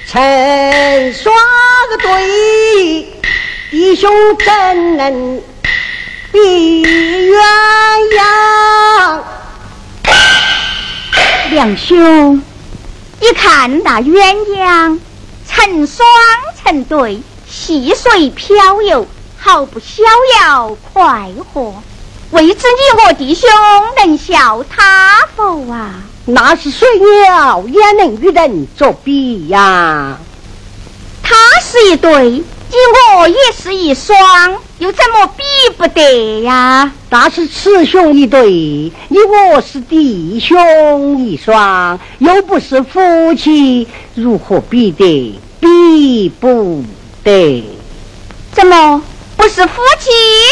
[0.07, 1.35] 成双
[2.01, 2.07] 对，
[3.73, 4.09] 弟兄
[4.39, 5.43] 怎能？
[6.31, 7.41] 比鸳
[8.15, 9.21] 鸯，
[11.51, 12.43] 梁兄，
[13.21, 14.99] 你看那鸳鸯
[15.49, 16.07] 成双
[16.63, 19.07] 成对，细水飘游，
[19.39, 20.03] 毫不逍
[20.41, 21.83] 遥快活。
[22.31, 23.49] 未知你我弟兄
[23.97, 25.95] 能笑他否啊？
[26.27, 30.19] 那是水鸟也能与人作比呀。
[31.23, 32.45] 他是一对。
[32.71, 32.75] 你
[33.17, 34.17] 我也是一双，
[34.79, 35.43] 又怎么比
[35.77, 36.93] 不得呀？
[37.09, 39.19] 那是雌雄一对，你
[39.53, 45.39] 我是弟兄一双，又不是夫妻，如何比得？
[45.61, 46.85] 比不
[47.25, 47.65] 得？
[48.53, 49.03] 怎么
[49.37, 50.11] 不是夫妻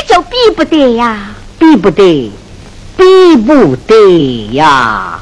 [0.09, 1.35] 就比不得呀？
[1.59, 2.33] 比不得，
[2.97, 5.21] 比不得呀！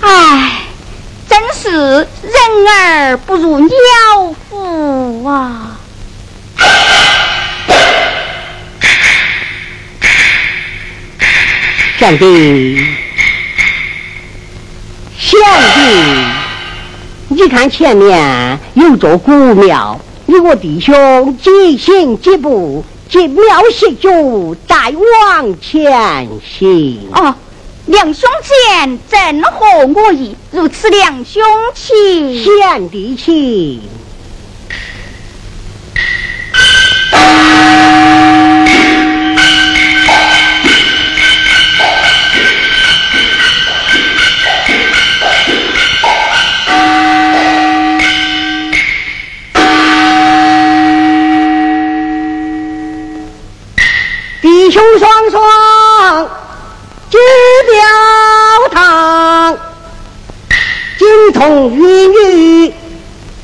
[0.00, 0.62] 唉，
[1.28, 2.06] 真是人
[2.68, 5.78] 儿不如鸟夫啊！
[11.98, 12.78] 贤弟，
[15.18, 15.40] 贤
[15.74, 15.82] 弟，
[17.28, 23.42] 你看前面有座古庙，你我弟兄即行即步，进庙
[23.72, 24.10] 歇脚，
[24.68, 24.94] 再
[25.32, 27.08] 往前行。
[27.12, 27.34] 哦，
[27.86, 31.42] 两兄之言正合我意，如此两兄
[31.74, 32.44] 请。
[32.44, 33.80] 贤弟请。
[54.76, 56.28] 弟兄双双
[57.08, 57.18] 进
[57.72, 57.80] 庙
[58.72, 59.56] 堂，
[60.98, 62.74] 金童玉女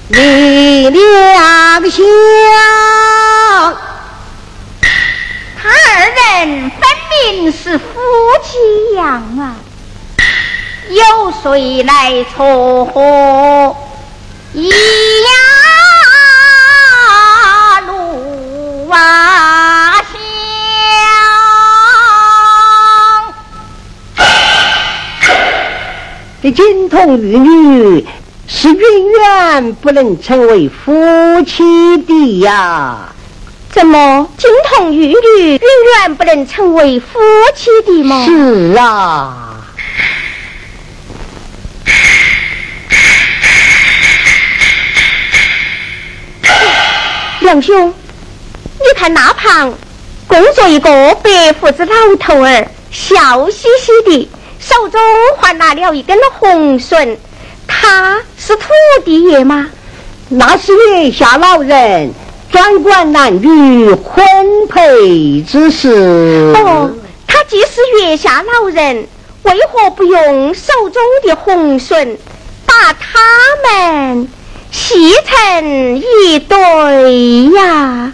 [0.08, 2.04] 离两相。
[5.56, 5.72] 他二
[6.14, 6.78] 人分
[7.32, 7.84] 明是夫
[8.44, 9.56] 妻样啊，
[10.90, 13.74] 有谁来撮合
[14.52, 14.70] 一
[17.86, 19.31] 路啊
[26.50, 28.06] 金童玉女
[28.48, 30.92] 是远远不能成为夫
[31.46, 31.62] 妻
[31.98, 33.12] 的呀。
[33.70, 35.14] 怎么金童玉女
[35.52, 35.60] 永
[36.00, 37.20] 远不能成为夫
[37.54, 38.26] 妻的吗？
[38.26, 39.64] 是啊，
[47.40, 47.94] 梁兄，
[48.78, 49.72] 你看那旁
[50.26, 54.28] 工作一个白胡子老头儿，笑嘻嘻的，
[54.82, 55.00] 手中
[55.38, 57.16] 还拿了一根红绳，
[57.68, 58.64] 他是土
[59.04, 59.68] 地爷吗？
[60.28, 62.12] 那是月下老人。
[62.50, 64.26] 专管男女婚
[64.68, 66.52] 配之事。
[66.56, 66.90] 哦，
[67.28, 69.06] 他既是月下老人，
[69.44, 72.18] 为何不用手中的红绳
[72.66, 73.20] 把他
[73.64, 74.28] 们
[74.72, 78.12] 系成一对呀？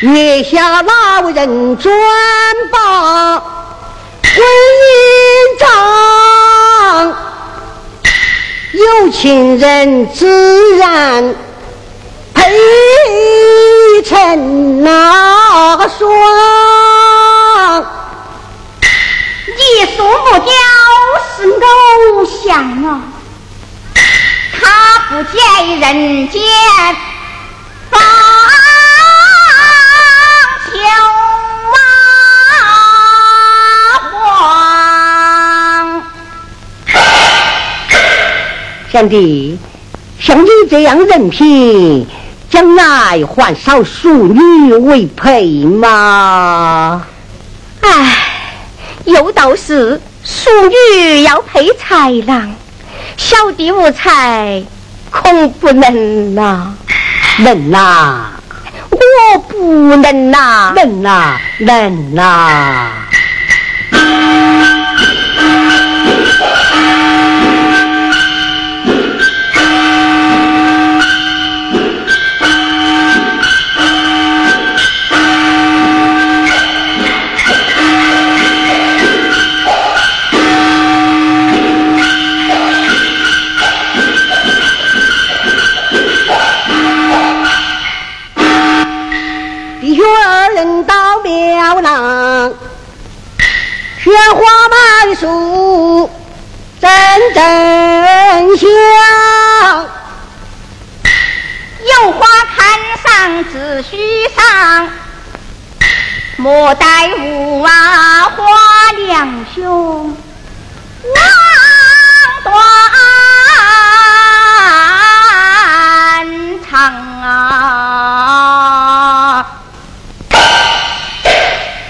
[0.00, 1.94] 月下老人专
[2.70, 3.42] 把。
[4.22, 7.16] 婚姻长，
[8.72, 11.34] 有情人自然
[12.34, 12.42] 配
[14.04, 15.96] 成那双。
[19.46, 20.52] 你说木雕
[21.34, 21.36] 是
[22.12, 23.00] 偶像啊，
[24.60, 26.42] 他不见人间
[27.90, 27.98] 芳
[38.96, 39.58] 贤弟，
[40.18, 42.06] 像你这样人品，
[42.48, 47.04] 将来还少淑女为配吗？
[47.82, 48.16] 唉，
[49.04, 50.48] 有道是淑
[50.94, 52.54] 女要配才郎，
[53.18, 54.64] 小弟无才，
[55.10, 56.74] 恐不能呐。
[57.40, 58.30] 能呐，
[58.88, 60.72] 我不能呐。
[60.74, 62.92] 能呐，能呐。
[94.04, 96.08] 鲜花满树，
[96.80, 96.90] 阵
[97.34, 97.42] 阵
[98.56, 98.68] 香。
[101.84, 102.56] 有花堪
[103.02, 103.96] 上只须
[104.28, 104.88] 上，
[106.36, 110.16] 莫待无啊花两兄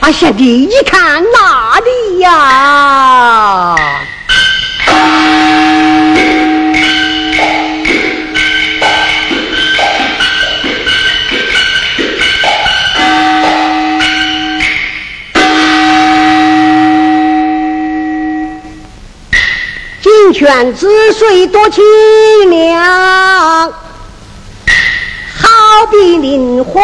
[0.06, 3.74] 啊，贤弟，你看那里呀？
[20.00, 21.82] 金泉之水多清
[22.48, 23.72] 凉，
[25.34, 25.48] 好
[25.90, 26.80] 比莲花。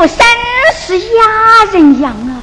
[0.00, 0.16] 我真
[0.74, 2.40] 是哑人样啊！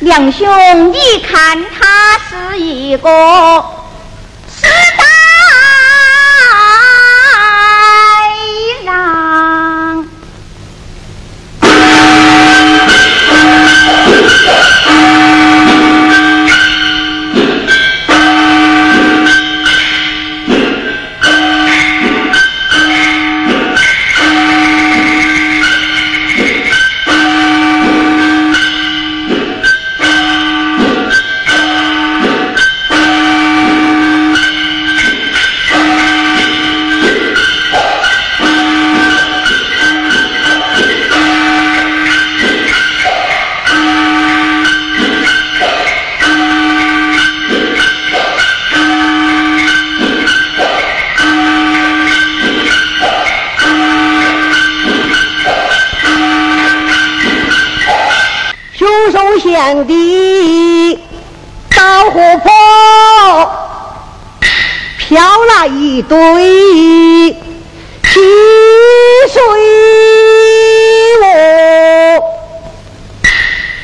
[0.00, 3.08] 梁兄，你看他是一个
[59.58, 60.96] 田地
[61.74, 62.48] 到河坡，
[64.96, 66.16] 飘来一堆
[68.04, 68.20] 溪
[69.32, 69.42] 水
[71.24, 72.22] 哦。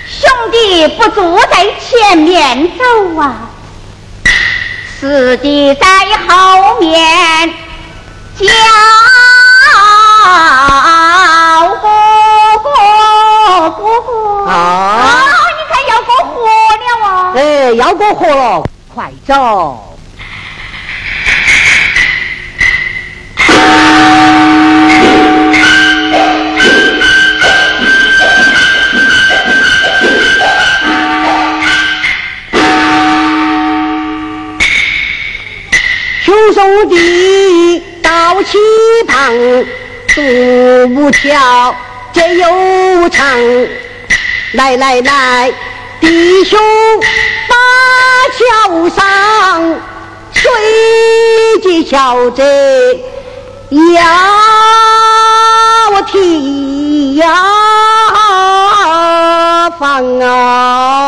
[0.08, 2.84] 兄弟不住在前面走
[3.20, 3.50] 啊，
[5.00, 5.86] 师弟在
[6.28, 7.52] 后面
[8.38, 8.46] 叫
[17.96, 18.62] 过河了，
[18.94, 19.96] 快走！
[36.24, 38.58] 兄兄弟到旗
[39.06, 39.32] 旁，
[40.08, 41.76] 独木桥
[42.12, 43.26] 这悠长。
[44.52, 45.52] 来来来，
[46.00, 46.58] 弟兄
[47.48, 47.54] 大
[48.38, 49.02] 桥上，
[50.32, 50.42] 水
[51.62, 52.44] 急桥窄，
[53.94, 54.00] 呀
[55.92, 57.24] 我提呀
[59.78, 61.03] 放啊。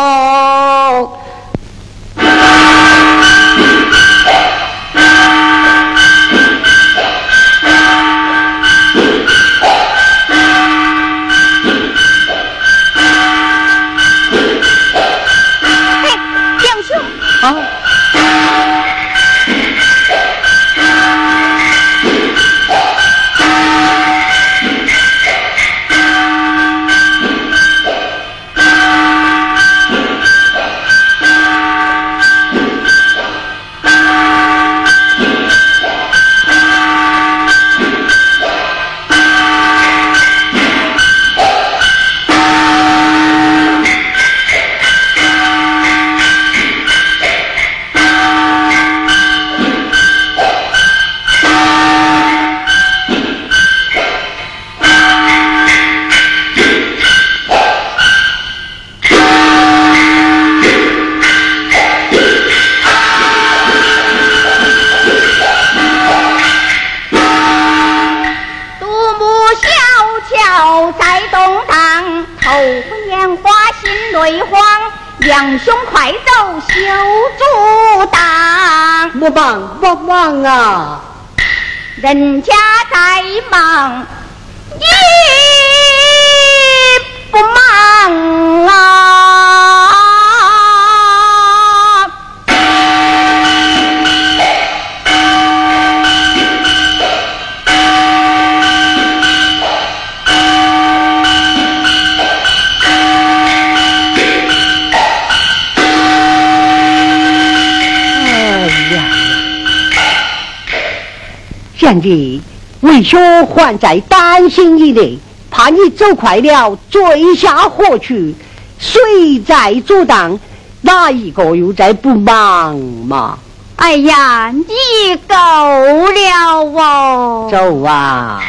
[113.06, 118.34] 兄还在担心你呢，怕你走快了坠下河去，
[118.80, 120.38] 谁在阻挡？
[120.80, 123.38] 哪一个又在不忙嘛？
[123.76, 127.48] 哎呀，你够了哦！
[127.50, 128.42] 走啊！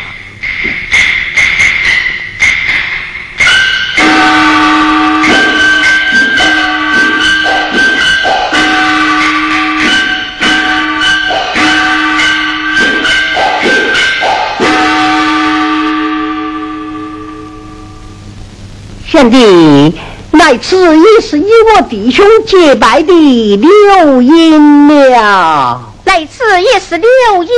[19.18, 19.96] 贤弟，
[20.34, 25.82] 来此已是你我弟兄结拜的刘英了。
[26.06, 27.50] 来此也是留音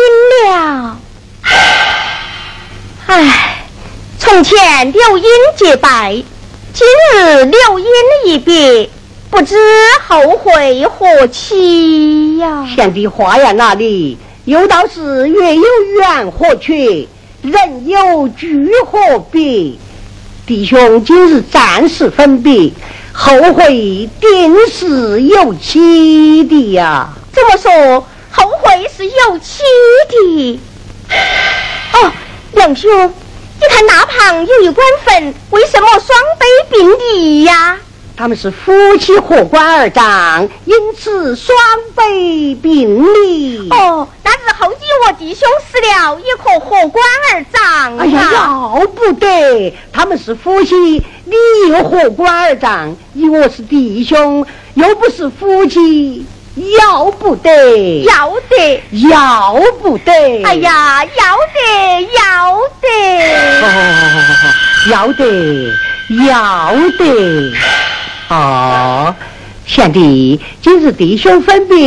[0.47, 0.97] 了。
[3.07, 3.66] 唉，
[4.18, 5.26] 从前留音
[5.57, 6.24] 结拜，
[6.74, 7.86] 今日留音
[8.26, 8.89] 一别，
[9.30, 9.57] 不知
[10.07, 12.66] 后会何期呀！
[12.74, 14.18] 贤弟话呀哪里？
[14.45, 15.64] 有道是月有
[15.99, 17.05] 圆何缺，
[17.41, 19.74] 人有聚何别？
[20.50, 22.72] 弟兄今日暂时分别，
[23.14, 27.08] 后会定是有期的呀。
[27.32, 29.62] 这么说，后会是有期
[30.10, 30.60] 的。
[31.93, 32.12] 哦，
[32.54, 32.89] 杨兄，
[33.62, 37.78] 你看那旁有一棺坟，为什么双碑并立呀？
[38.18, 41.56] 他们是夫妻合官而葬，因此双
[41.93, 43.70] 碑并立。
[43.70, 44.09] 哦，
[45.10, 47.03] 我弟兄死了，也可合棺
[47.34, 48.76] 而葬哎呀，啊！
[48.80, 49.74] 要不得！
[49.91, 50.76] 他们是夫妻，
[51.26, 51.34] 你
[51.70, 54.45] 又合官而葬，你我是弟兄，
[54.76, 56.24] 又不是夫妻，
[56.80, 58.03] 要不得！
[58.03, 58.84] 要得！
[59.10, 60.43] 要不得！
[60.43, 62.88] 哎，呀，要得，要得！
[63.64, 63.66] 哦，
[64.91, 65.74] 要得，
[66.28, 67.51] 要得！
[68.28, 69.16] 好，
[69.70, 71.78] 贤弟，今日弟兄分别，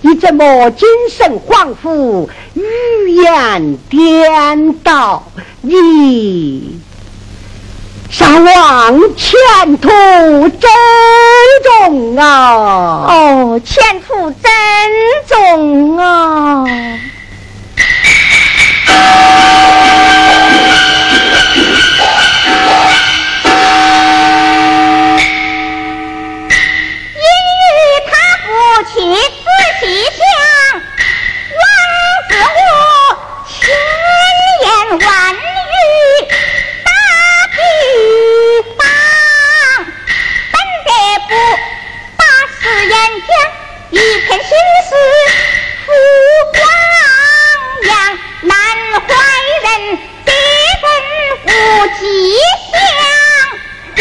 [0.00, 5.22] 你怎么精神恍惚，语言颠倒？
[5.60, 6.80] 你
[8.08, 9.88] 上望前途
[10.48, 10.60] 珍
[11.62, 13.04] 重啊！
[13.06, 14.40] 哦，前途珍
[15.28, 16.64] 重啊！
[34.98, 35.38] 万羽
[36.84, 36.88] 大
[37.54, 37.58] 地
[38.76, 38.80] 方，
[40.52, 40.88] 本得
[41.28, 41.30] 不
[42.16, 42.20] 把
[42.60, 42.92] 事言
[43.26, 43.30] 讲，
[43.90, 44.50] 一片心
[44.88, 44.90] 思
[45.84, 45.88] 付
[46.52, 46.56] 光
[47.88, 47.90] 阳，
[48.42, 48.50] 难
[49.00, 49.08] 怀
[49.62, 49.66] 人
[50.24, 50.28] 别
[50.82, 50.84] 人
[51.44, 51.48] 无
[51.98, 52.00] 吉
[52.72, 52.74] 祥。
[53.96, 54.00] 回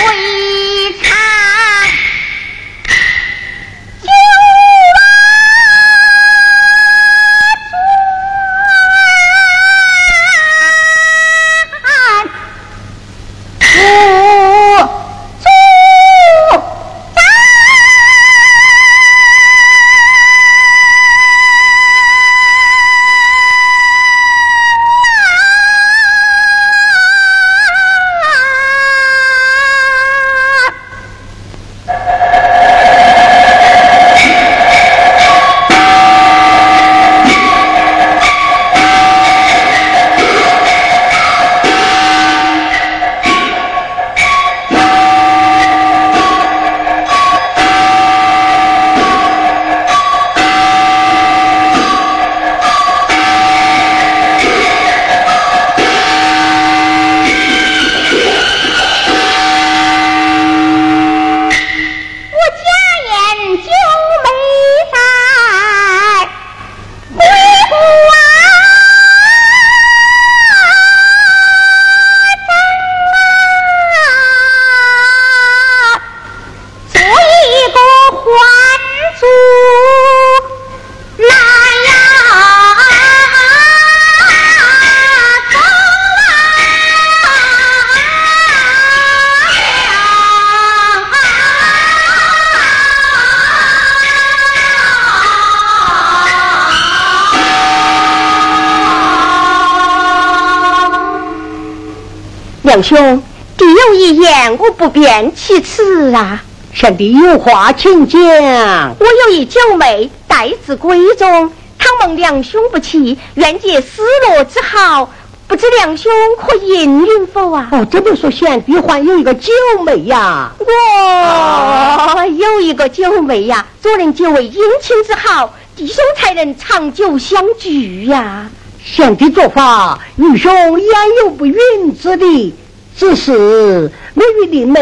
[102.95, 103.21] 兄，
[103.57, 106.41] 弟有一言，我不便启齿啊。
[106.73, 108.21] 贤弟有话请讲。
[108.21, 115.11] 我有一九妹，待字闺中，倘蒙两兄不弃，愿结失落之好，
[115.45, 117.67] 不知两兄可应允否啊？
[117.73, 119.51] 哦，这么说，贤弟还有一个九
[119.85, 120.53] 妹呀？
[120.57, 128.49] 我有一个九妹呀，做人结为姻亲之好，弟兄才能长久相聚呀。
[128.81, 130.89] 贤弟做法，女兄焉
[131.23, 131.57] 有不允
[132.01, 132.55] 之理？
[132.97, 134.81] 只是我与林妹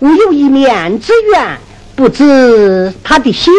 [0.00, 1.58] 无有一面之缘，
[1.96, 3.52] 不知她的心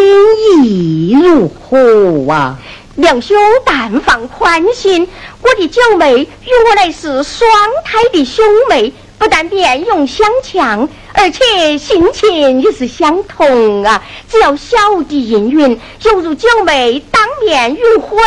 [0.62, 2.58] 意如何啊？
[2.94, 5.06] 两兄但放宽心，
[5.42, 7.50] 我的九妹与我乃是双
[7.84, 14.02] 胎的兄妹，不但面容相像，而且性情也是相同啊！
[14.30, 14.76] 只要小
[15.06, 18.18] 弟应允，犹如九妹当面允婚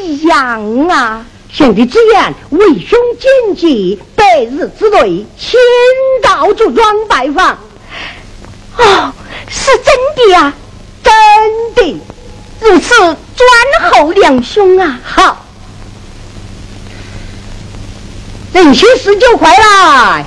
[0.00, 1.26] 一样啊！
[1.56, 4.02] 兄弟之言，为兄谨记。
[4.16, 5.60] 百日之内，亲
[6.20, 7.56] 到朱庄拜访。
[8.76, 9.12] 哦，
[9.48, 10.52] 是真的呀，
[11.04, 11.12] 真
[11.76, 12.00] 的。
[12.60, 14.98] 如此，专候两兄啊。
[15.04, 15.46] 好，
[18.52, 20.24] 人心十九快来。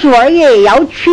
[0.00, 1.10] 昨儿也要去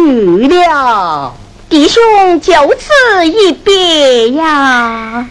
[0.48, 1.34] 了，
[1.70, 5.28] 弟兄就此一别呀。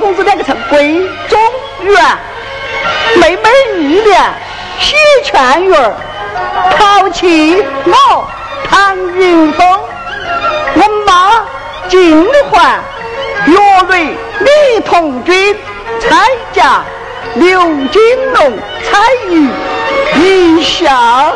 [0.00, 1.38] 公子两个成闺中
[1.82, 2.02] 院，
[3.16, 4.18] 妹妹玉莲
[4.78, 5.94] 喜劝玉儿，
[6.70, 8.26] 淘气我
[8.68, 9.80] 唐云峰，
[10.74, 11.44] 我妈
[11.86, 12.80] 金环，
[13.44, 13.54] 岳
[13.88, 15.54] 瑞李同军，
[16.00, 16.16] 彩
[16.50, 16.82] 家
[17.34, 18.98] 刘金龙彩
[19.28, 19.50] 云
[20.16, 21.34] 一笑。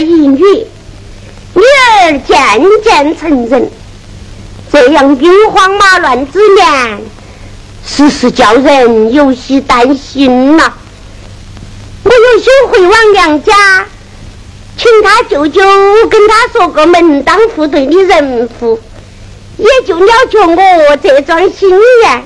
[0.00, 0.40] 一女，
[1.54, 3.70] 女儿渐渐成人，
[4.72, 7.00] 这样兵荒马乱之年，
[7.86, 10.72] 时时叫人有些担心呐。
[12.04, 13.86] 我有心回往娘家，
[14.76, 15.60] 请他舅舅
[16.08, 18.80] 跟他说个门当户对的人妇，
[19.56, 21.70] 也就了却我这桩心
[22.02, 22.24] 愿。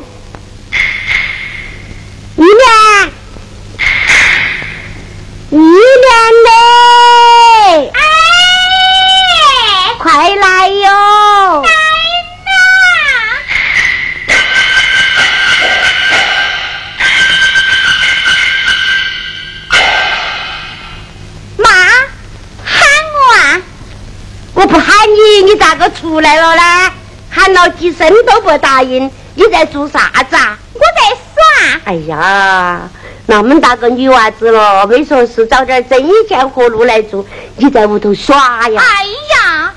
[26.13, 26.93] 出来了呢？
[27.31, 30.59] 喊了几声都不答应，你在做啥子啊？
[30.75, 31.81] 我在耍。
[31.85, 32.83] 哎呀！
[33.25, 37.25] 那么大个女娃子了，没说是找点针线活路来做，
[37.57, 38.83] 你在屋头耍呀？
[38.83, 39.73] 哎呀，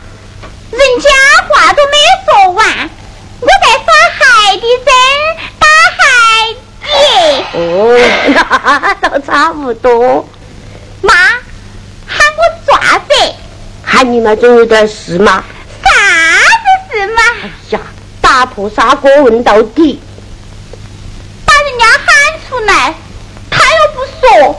[0.72, 1.10] 人家
[1.48, 1.96] 话都没
[2.26, 2.90] 说完，
[3.40, 3.88] 我在耍
[4.20, 4.94] 海的针，
[5.58, 6.04] 打海
[6.84, 6.86] 底。
[7.54, 7.98] 哦，
[8.36, 10.28] 那倒差不多。
[11.00, 11.14] 妈，
[12.06, 12.44] 喊我
[12.74, 13.34] 爪子？
[13.86, 15.42] 喊你们总有点事嘛？
[18.36, 18.44] 啥子事嘛？
[18.44, 20.02] 哎呀，打破砂锅问到底，
[21.46, 22.06] 把人家喊
[22.50, 22.94] 出来。
[23.50, 24.54] 他又不说，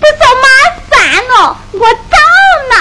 [0.00, 0.48] 不说妈
[0.88, 0.98] 算
[1.28, 2.16] 了，我走
[2.70, 2.74] 了。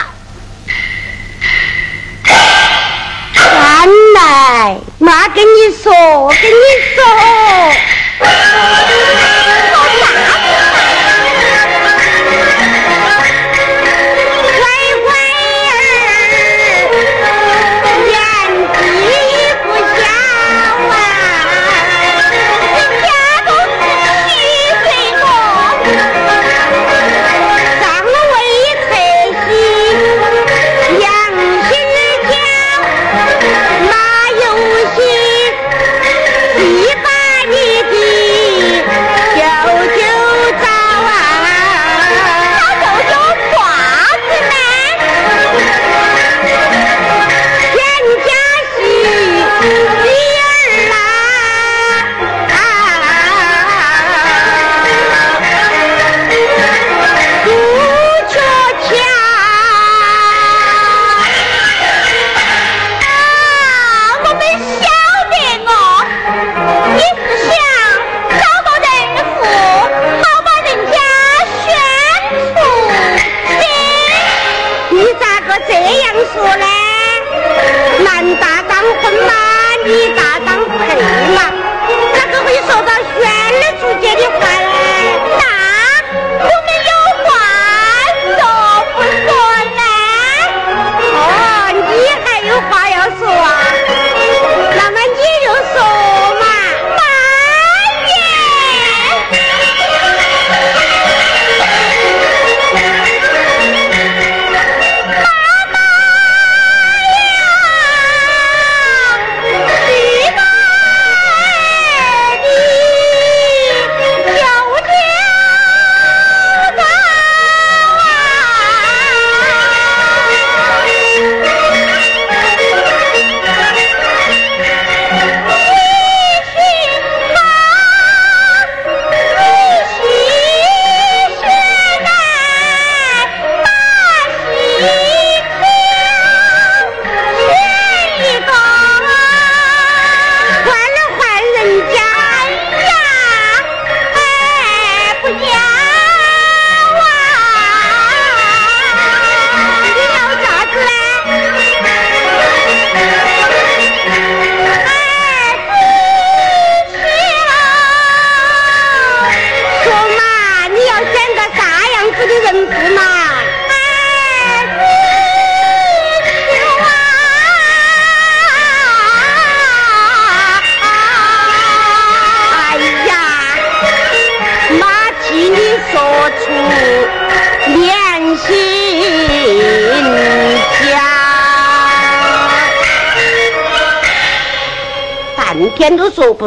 [3.36, 4.18] 原来
[5.00, 5.92] 妈跟你说，
[6.30, 6.64] 跟你
[6.96, 7.04] 说。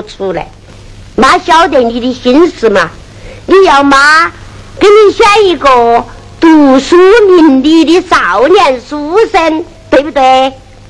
[0.03, 0.51] 出来。
[1.17, 2.91] 妈晓得你的心思嘛？
[3.47, 4.31] 你要妈
[4.79, 6.05] 给你选一个
[6.41, 6.97] 读书
[7.29, 10.23] 明理的少年书生，对不对？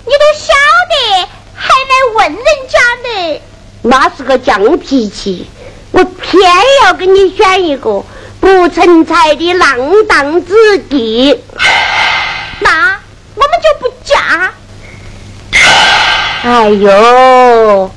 [0.04, 0.52] 你都晓
[0.90, 2.78] 得，还来问人家
[3.08, 3.40] 呢？
[3.82, 5.46] 妈是个犟脾气，
[5.90, 6.42] 我偏
[6.84, 8.04] 要给你选一个
[8.38, 11.40] 不成才的浪荡子弟。
[12.60, 12.96] 那
[13.34, 14.52] 我们就不嫁。
[16.44, 17.90] 哎呦，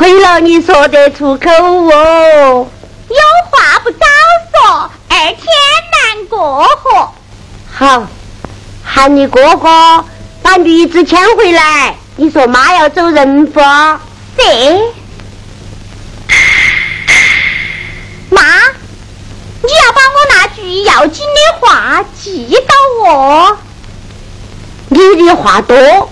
[0.00, 2.66] 亏了你说得出口哦！
[3.10, 3.16] 有
[3.50, 4.06] 话不早
[4.50, 5.44] 说，二天
[5.92, 7.10] 难过河。
[7.70, 8.06] 好，
[8.82, 10.02] 喊你哥哥
[10.40, 11.96] 把驴子牵回来。
[12.16, 13.60] 你说妈要走人不？
[13.60, 13.66] 是。
[18.30, 18.42] 妈，
[19.60, 23.58] 你要把我那句要紧的话记到哦。
[24.88, 26.10] 你的话多，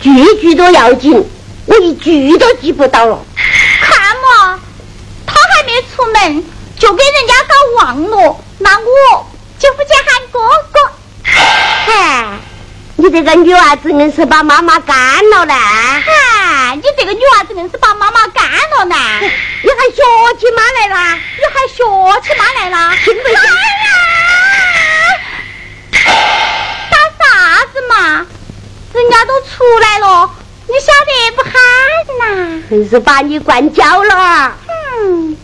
[0.00, 1.24] 句句都要紧，
[1.76, 3.18] 我一句都记不到了。
[3.82, 4.58] 看嘛，
[5.26, 6.44] 他还没出门
[6.78, 9.26] 就给人家搞忘了，那我
[9.58, 10.40] 就不去喊哥
[10.72, 10.90] 哥。
[11.22, 12.38] 嗨，
[12.96, 14.96] 你这个女娃子硬是把妈妈干
[15.30, 15.54] 了呢！
[15.54, 18.44] 嗨，你这个女娃子硬是把妈妈干
[18.78, 18.96] 了呢！
[19.62, 20.02] 你还学
[20.40, 21.18] 起妈来了？
[21.36, 21.76] 你还学
[22.22, 22.96] 起妈来了？
[23.04, 23.36] 听不听？
[26.90, 28.26] 打啥子嘛？
[28.94, 30.30] 人家都出来了，
[30.68, 31.52] 你晓得不喊
[32.18, 32.62] 呐？
[32.68, 34.54] 真是把你惯焦了。
[34.98, 35.36] 嗯。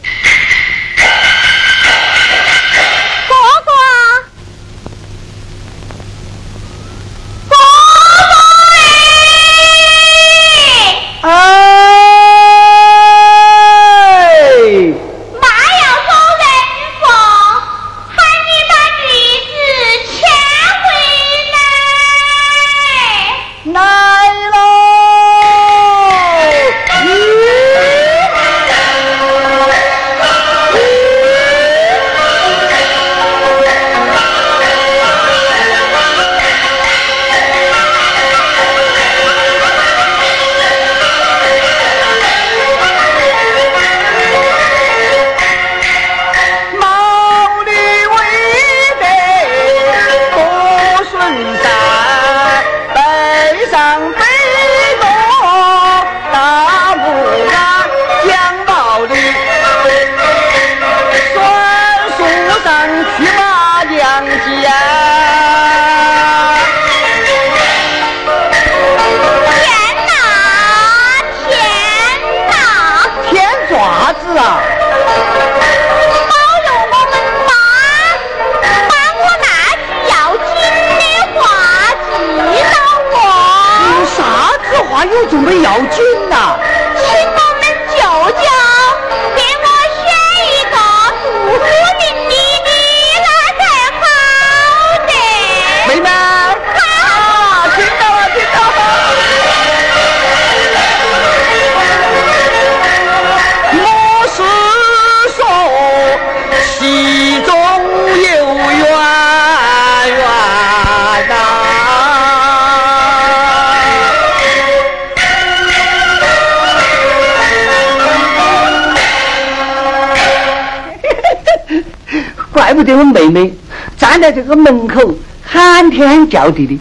[122.83, 123.55] 怪不得我妹妹
[123.97, 125.15] 站在这个门口
[125.45, 126.81] 喊天叫地的，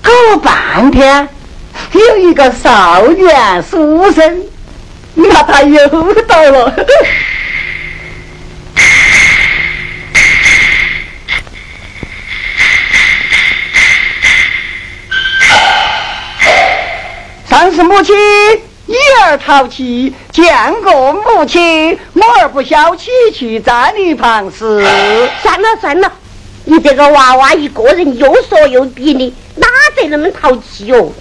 [0.00, 1.28] 搞了半天，
[1.92, 4.42] 有一个少年书生，
[5.14, 5.88] 你看他又
[6.22, 6.72] 到了。
[17.48, 18.14] 上是母亲，
[18.86, 24.84] 一儿淘气，见过母亲，我儿不消气，去站一旁时。
[25.42, 26.10] 算了算了，
[26.64, 31.12] 你这个娃娃一个人又说又比的，哪得那么淘气哟？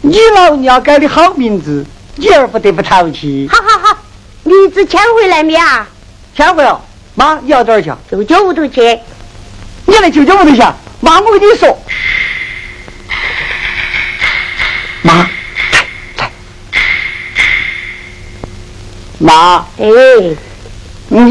[0.00, 1.84] 你老娘改的好名字，
[2.16, 3.48] 你儿不得不淘气。
[3.50, 3.98] 好好好，
[4.44, 5.88] 名字签回来没啊？
[6.36, 6.80] 签回了，
[7.14, 7.92] 妈，你要哪儿去？
[8.10, 8.98] 舅舅屋头去。
[9.86, 10.62] 你来舅舅屋头去。
[11.00, 11.78] 妈，我跟你说，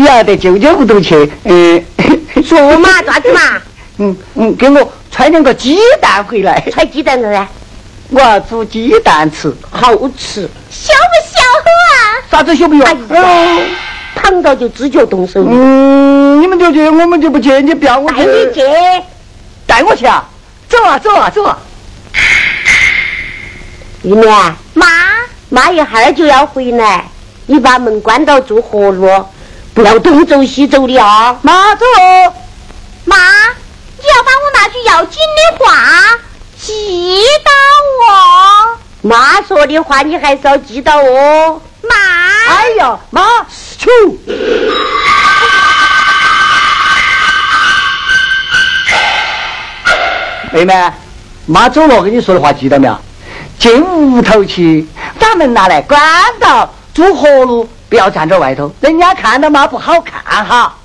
[0.07, 1.84] 要到舅舅屋头去， 嗯，
[2.43, 3.41] 说嘛，咋子嘛？
[3.99, 7.47] 嗯嗯，给我揣两个鸡蛋回来，揣鸡蛋子噻，
[8.09, 9.53] 我要煮鸡蛋吃。
[9.69, 10.47] 好吃。
[10.69, 11.41] 小不小
[11.73, 11.95] 啊？
[12.31, 12.85] 啥子小不晓？
[12.85, 13.65] 哎呀，
[14.15, 15.43] 碰到就自觉动手。
[15.47, 18.61] 嗯，你们就去，我们就不去，你不要我带你去，
[19.65, 20.29] 带我去啊！
[20.69, 21.57] 走啊走啊走啊！
[24.03, 24.85] 玉莲，妈，
[25.49, 27.09] 妈一会儿就要回来，
[27.47, 29.07] 你把门关到做活路，
[29.78, 31.38] 不要东走西走的啊！
[31.44, 31.86] 妈走。
[33.06, 35.76] 妈，你要把我那句要紧的话
[36.60, 37.52] 记到
[38.12, 38.80] 哦。
[39.04, 41.62] 妈说的话你还是要记到哦。
[41.84, 41.95] 妈。
[42.56, 43.22] 哎呀，妈，
[43.78, 43.91] 出。
[50.54, 50.91] 妹妹，
[51.45, 52.99] 妈走了，跟你说的话记到没有？
[53.60, 54.88] 进屋头去，
[55.20, 56.02] 把门拿来关
[56.40, 60.76] 到，住活路，不要站在外头，人家看到嘛不好看哈。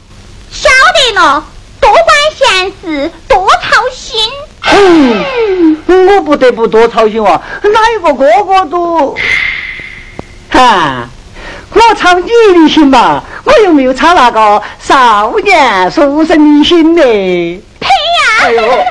[0.50, 1.44] 晓得了，
[1.80, 2.04] 多管
[2.34, 4.20] 闲事，多操心。
[4.64, 5.76] 嗯，
[6.08, 9.16] 我不得不多操心哦，哪一个哥哥都，
[10.50, 11.08] 哈，
[11.72, 17.02] 我操你的心嘛，我又没有操那个少年书生的心呢。
[17.02, 18.44] 呸呀！
[18.44, 18.84] 哎呦！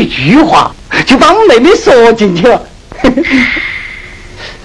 [0.00, 0.74] 一句话
[1.06, 2.62] 就把我妹妹说进去了。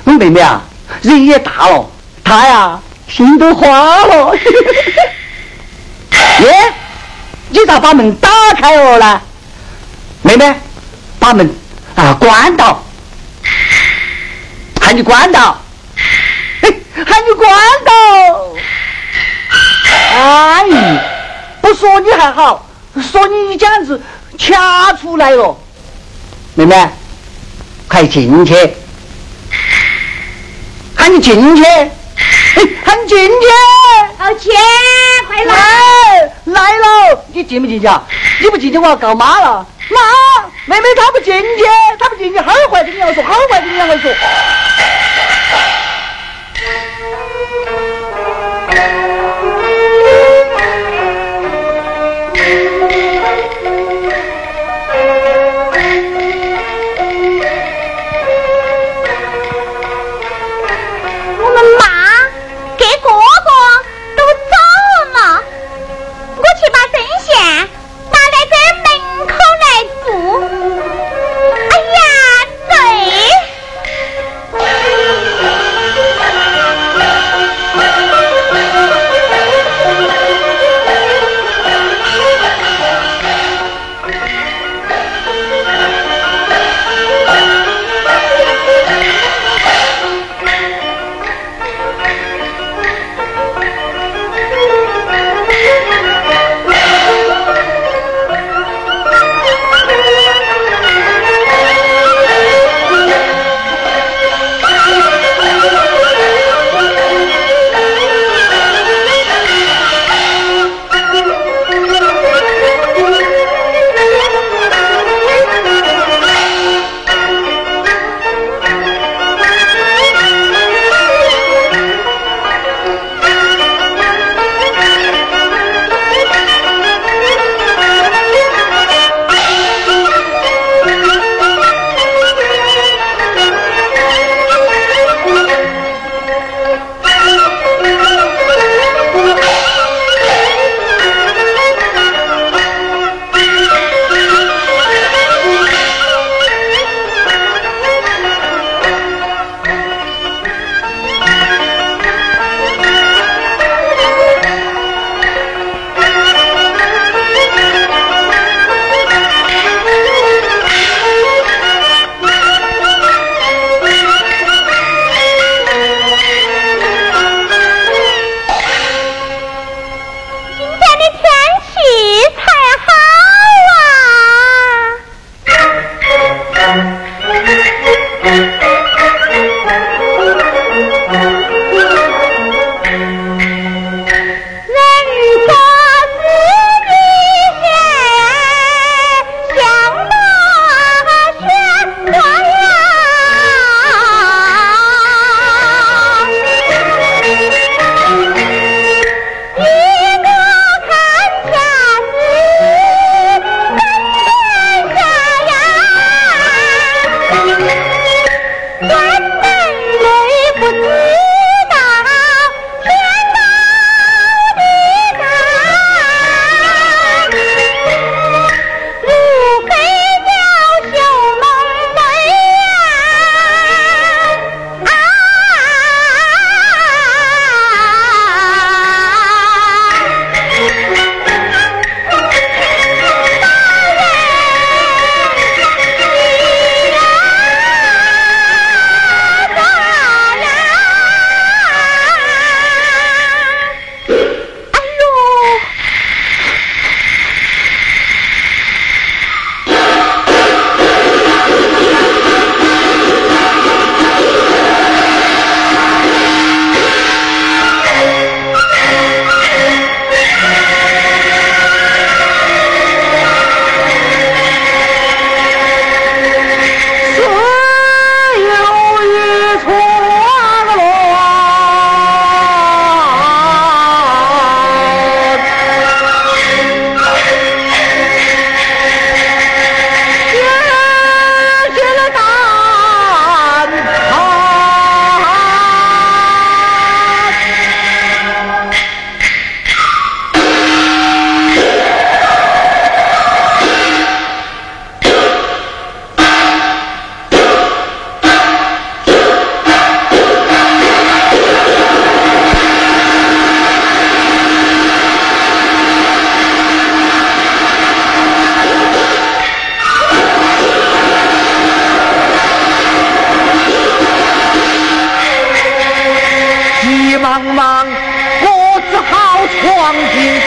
[0.05, 0.61] 我 妹妹啊，
[1.01, 1.89] 人也大了，
[2.23, 2.79] 她呀
[3.09, 3.67] 心都花
[4.05, 4.33] 了。
[6.41, 6.73] 耶，
[7.49, 9.21] 你咋把门打开了呢？
[10.21, 10.55] 妹妹，
[11.19, 11.53] 把门
[11.95, 12.81] 啊关到，
[14.79, 15.61] 喊你关到，
[16.61, 17.49] 喊你关
[17.85, 17.91] 到。
[20.13, 20.63] 哎，
[21.61, 22.65] 不说你还好，
[23.11, 23.99] 说你简直。
[24.37, 25.57] 掐出来了，
[26.55, 26.89] 妹妹，
[27.87, 28.55] 快进去！
[30.95, 31.63] 喊你进去！
[32.83, 33.47] 喊你进去！
[34.19, 34.53] 老钱，
[35.27, 35.53] 快来！
[36.45, 37.25] 来了！
[37.31, 38.03] 你进不进去啊？
[38.41, 39.65] 你不进去，我要告妈了！
[39.89, 39.99] 妈，
[40.65, 41.63] 妹妹她不进去，
[41.99, 44.11] 她不进去，好坏跟你要说，好坏跟你两个说。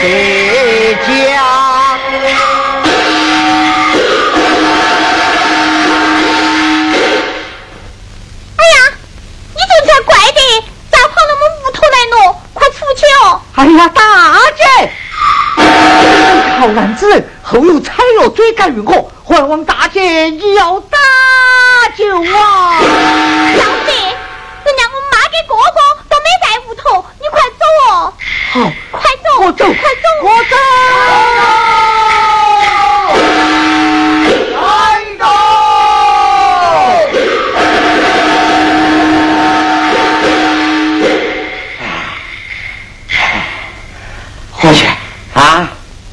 [0.01, 0.05] 在
[0.95, 1.09] 家。
[8.55, 8.79] 哎呀，
[9.53, 10.39] 你这才怪的，
[10.89, 12.15] 咋跑到我屋头来了？
[12.53, 13.41] 快出去哦！
[13.55, 14.01] 哎呀，大
[14.55, 14.63] 姐，
[16.59, 19.08] 靠男子人后有彩罗追赶于我，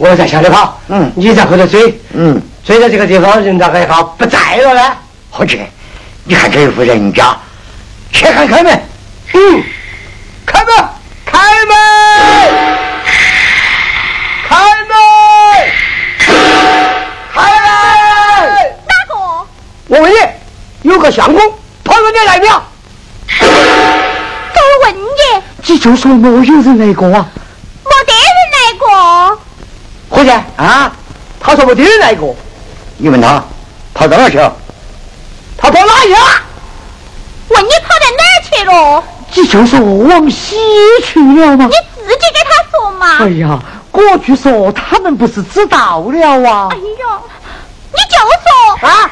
[0.09, 4.97] 我在向里跑，嗯你在后头追，嗯，追到这个地方，人咋个一下不在了呢？
[5.31, 5.61] 伙计，
[6.25, 7.37] 你看这户人家，
[8.13, 8.83] 去看开门。
[9.35, 9.63] 嗯，
[10.47, 10.89] 开门，
[11.25, 11.75] 开门，
[14.49, 14.57] 开
[14.89, 14.97] 门，
[17.35, 17.69] 开门！
[18.87, 19.15] 哪个？
[19.89, 20.17] 我问你，
[20.91, 21.41] 有个相公
[21.85, 22.63] 跑到你来了？
[23.29, 27.27] 走问你，你就说没有人来过啊？
[27.85, 29.41] 没得人来过。
[30.09, 30.93] 伙计啊，
[31.67, 32.37] 他说没得人来过，
[32.97, 33.43] 你问他
[33.93, 34.55] 跑到哪儿去了？
[35.57, 36.19] 他跑哪去了？
[37.49, 39.05] 问你跑到哪儿去了？
[39.35, 40.57] 你就说往西
[41.05, 41.73] 去了嘛你？
[42.07, 43.19] 自己给他说嘛。
[43.19, 43.59] 哎呀，
[43.91, 46.77] 我去说他们不是知道了啊哎？
[46.77, 47.21] 呀，
[47.91, 48.17] 你就
[48.79, 49.11] 说啊，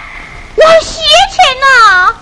[0.54, 1.00] 往西
[1.32, 2.14] 去了，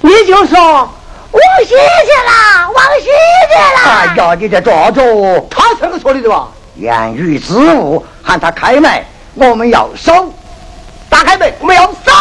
[0.00, 3.90] 你就说往西去了，往西去了。
[3.90, 5.46] 哎呀，你在抓住！
[5.50, 6.48] 他这个说的对吧？
[6.76, 9.04] 言语之物，喊他开门，
[9.34, 10.34] 我们要收。
[11.08, 12.12] 打开门，我们要走。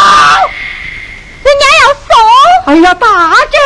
[1.44, 2.16] 人家要送，
[2.66, 3.58] 哎呀，大姐，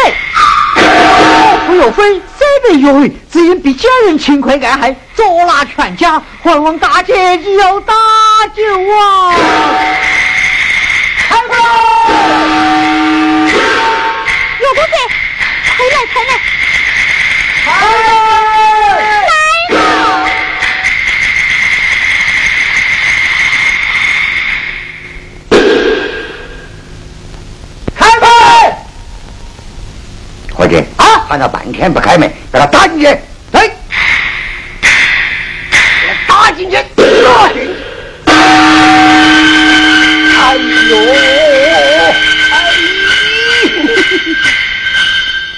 [1.68, 7.94] 不岳飞这边有罪，只因比家人勤快暗害，捉拿全家，还望大姐你要搭
[8.56, 8.64] 救
[8.96, 9.36] 啊！
[11.30, 11.56] 开门！
[14.60, 14.92] 有公子，
[15.78, 16.32] 快来快来，
[17.64, 18.17] 开
[30.98, 33.06] 啊，喊他半天不开门，给他打进去。
[33.52, 33.70] 来，
[36.28, 37.70] 打进去，打进去！
[40.40, 40.56] 哎
[40.90, 40.98] 呦，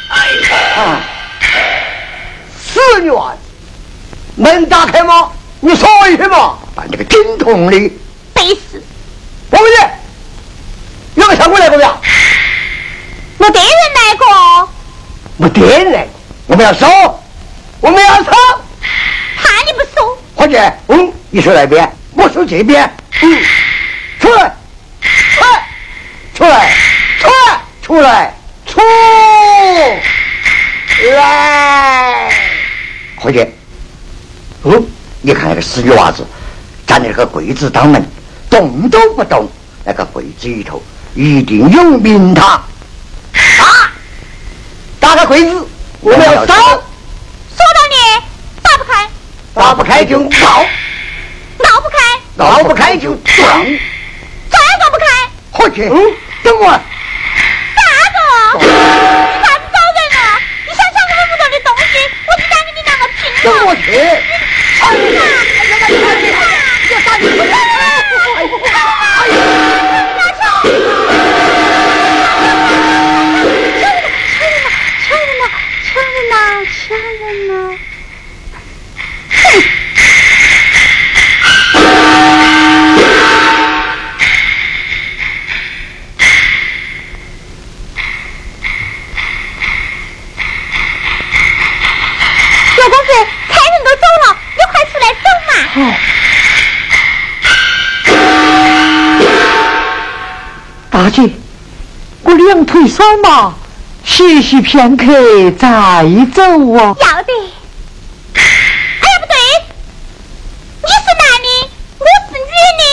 [0.10, 0.16] 哎，
[0.78, 1.02] 啊，
[2.62, 3.38] 死女娃子，
[4.36, 5.32] 门打开吗？
[5.62, 6.58] 你说一声嘛！
[6.74, 7.78] 把这个金童的
[8.34, 8.82] 背死，
[9.52, 9.78] 我问你，
[11.22, 11.98] 有个相公来过没有？
[13.38, 14.70] 没得人来过，
[15.60, 16.08] 没得人，
[16.48, 16.88] 我们要收。
[17.82, 18.32] 我们要收。
[19.36, 20.58] 怕你不收，伙计，
[20.88, 22.90] 嗯，你说那边，我说这边。
[23.22, 23.42] 嗯，
[24.20, 24.56] 出来，
[25.02, 25.68] 出来，
[26.34, 26.72] 出来，
[27.82, 28.34] 出来，
[28.66, 28.80] 出
[31.12, 32.32] 来！
[33.18, 33.46] 伙计，
[34.64, 34.88] 嗯，
[35.22, 36.26] 你看那个死女娃子，
[36.88, 38.02] 站在那个柜子当门，
[38.50, 39.50] 动都不动。
[39.84, 40.82] 那个柜子里头
[41.16, 42.62] 一定有名堂。
[45.30, 45.36] 啊！
[45.36, 45.68] 打开柜子，
[46.02, 46.64] 我们要走，说
[47.76, 47.96] 到你
[48.64, 49.08] 打不开，
[49.54, 50.66] 打不开就闹，
[51.60, 51.98] 闹不开，
[52.36, 53.38] 闹不开就撞。
[53.38, 55.06] 撞也撞不开，
[55.52, 55.94] 伙计，嗯，
[56.44, 56.82] 等会儿，
[57.76, 57.82] 啥
[58.16, 58.18] 个？
[58.60, 58.70] 你啥
[59.54, 60.42] 子找人啊？
[60.66, 61.94] 你想抢我们屋头的东西，
[62.26, 63.38] 我只敢跟你两个拼了！
[63.44, 63.86] 等我去。
[64.80, 64.90] 抢
[102.80, 103.54] 我两腿酸麻，
[104.06, 105.06] 歇息片刻
[105.60, 105.68] 再
[106.34, 106.42] 走
[106.78, 106.96] 啊！
[106.98, 107.34] 要得。
[108.36, 109.36] 哎呀，不对，
[110.82, 111.48] 你是男的，
[112.00, 112.40] 我是女
[112.80, 112.84] 的，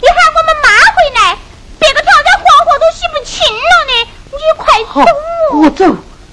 [0.00, 1.36] 你喊我们妈回来，
[1.78, 3.92] 别个条条黄河都洗不清了呢，
[4.32, 5.10] 你快好走，
[5.58, 5.84] 我走，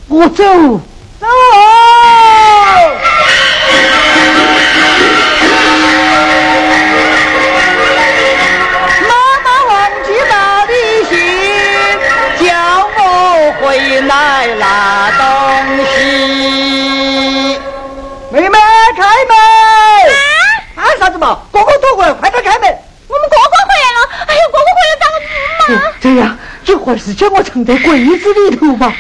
[0.08, 0.44] 我走。
[21.04, 21.38] 啥子嘛？
[21.52, 22.80] 哥哥躲过来，快点开门！
[23.10, 24.00] 我们哥哥回来了！
[24.26, 25.78] 哎呀，哥哥回来咋个住嘛？
[26.00, 28.96] 这样，一会儿是将我藏在柜子里头吧。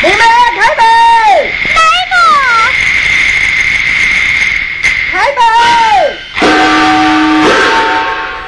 [0.00, 0.14] 妹妹，
[0.60, 0.84] 开门！
[1.74, 1.80] 来
[2.12, 2.14] 嘛！
[5.10, 5.42] 开门！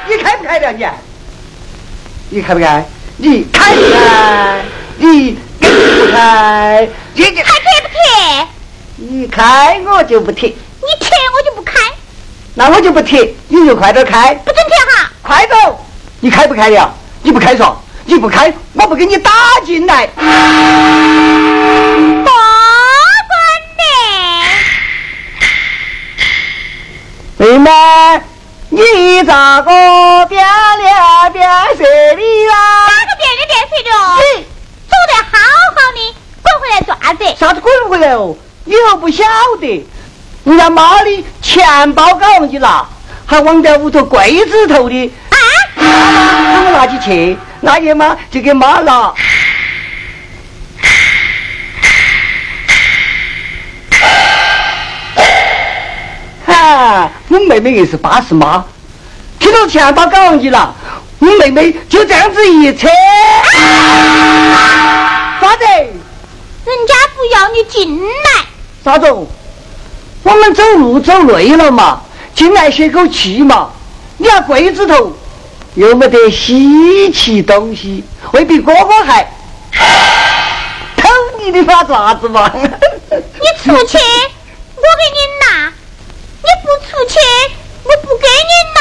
[0.07, 0.85] 你开不开了你？
[2.29, 2.85] 你开不开？
[3.17, 4.63] 你开不开？
[4.95, 6.87] 你开不开？
[7.15, 8.47] 你还贴不开？
[8.97, 10.53] 你开我就不贴，你贴我就不开，
[12.57, 15.11] 那我就不贴，你就快点开，不准贴哈！
[15.21, 15.85] 快走！
[16.21, 16.89] 你开不开了？
[17.21, 17.75] 你不开嗦？
[18.05, 19.29] 你不开，我不给你打
[19.65, 20.07] 进来。
[20.07, 20.31] 不管
[23.77, 23.83] 的。
[27.37, 27.69] 妹妹，
[28.69, 29.69] 你咋个
[30.27, 30.41] 变
[30.79, 31.45] 脸变
[31.75, 32.87] 色的啦？
[32.87, 34.01] 哪个变脸变色的哦？
[34.37, 34.43] 你
[34.87, 35.37] 走得好
[35.75, 35.99] 好的，
[36.41, 37.21] 滚回来做啥子？
[37.37, 38.33] 啥子滚回来哦？
[38.63, 39.25] 以后不晓
[39.59, 39.85] 得，
[40.45, 42.83] 人家妈的钱包搞忘记拿，
[43.23, 45.13] 还忘在屋头柜子头的。
[45.29, 45.37] 啊！
[45.77, 49.13] 让我拿起去，那爷妈就给妈拿。
[56.47, 58.65] 哈，我妹妹硬是巴适妈，
[59.37, 60.73] 听到钱包搞忘记了，
[61.19, 62.87] 我妹妹就这样子一扯，
[65.39, 65.63] 啥子？
[65.67, 68.45] 人家不要你进来，
[68.83, 69.05] 啥子？
[70.25, 72.01] 我们走路走累了嘛，
[72.33, 73.69] 进来歇口气嘛。
[74.17, 75.15] 你那柜子头
[75.75, 79.21] 又没得稀奇东西，未必哥哥还
[80.97, 81.07] 偷
[81.39, 82.51] 你的把爪子嘛？
[82.55, 82.67] 你
[83.63, 83.99] 出去，
[84.75, 85.69] 我给你拿；
[86.41, 87.19] 你不出去，
[87.83, 88.77] 我不给你拿。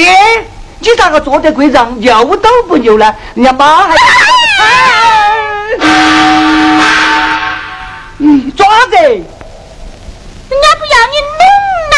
[0.00, 0.44] 耶，
[0.80, 3.14] 你咋个坐在柜子上扭都不扭呢？
[3.34, 3.94] 人家妈还
[8.18, 8.96] 你爪子，
[10.50, 11.42] 人家不要你弄
[11.92, 11.94] 来，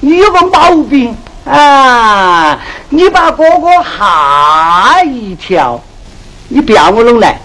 [0.00, 0.56] 你有个毛
[0.88, 2.56] 病啊！
[2.90, 5.82] 你把哥哥吓一跳，
[6.48, 7.40] 你不要我弄来。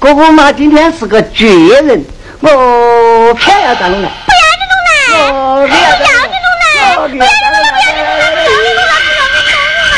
[0.00, 1.46] 哥哥嘛，今天是个绝
[1.80, 2.04] 人，
[2.40, 4.08] 我偏要他弄来。
[4.26, 5.94] 不要你弄来，哦，不要你
[6.42, 9.96] 弄来，哦不要你弄来，不要你弄来，不要你弄来，不要你弄来，不要你弄来。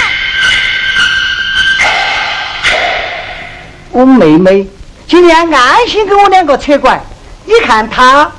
[3.92, 4.66] 我妹妹
[5.08, 7.00] 今天安心跟我两个扯拐，
[7.46, 8.30] 你看她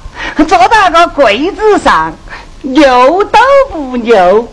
[0.45, 2.15] 坐在那个柜子上，
[2.61, 3.39] 牛都
[3.72, 4.47] 不扭。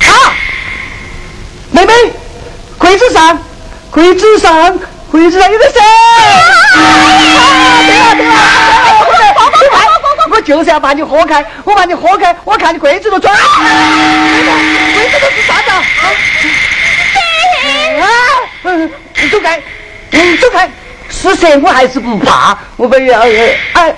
[0.00, 0.34] 啊，
[1.72, 1.92] 妹妹，
[2.78, 3.38] 柜子上，
[3.90, 4.78] 柜子上，
[5.10, 5.80] 柜子上有个谁？
[5.80, 6.80] 啊！
[7.86, 8.32] 对了对了，
[9.00, 9.99] 我
[10.50, 13.32] 就是要把你豁开，我把你豁开，我看你柜子都装。
[13.32, 15.80] 柜子都是啥子啊？
[19.30, 19.62] 走开，
[20.10, 20.68] 嗯，走开，
[21.08, 23.20] 是蛇我还是不怕，我不要，
[23.74, 23.94] 哎。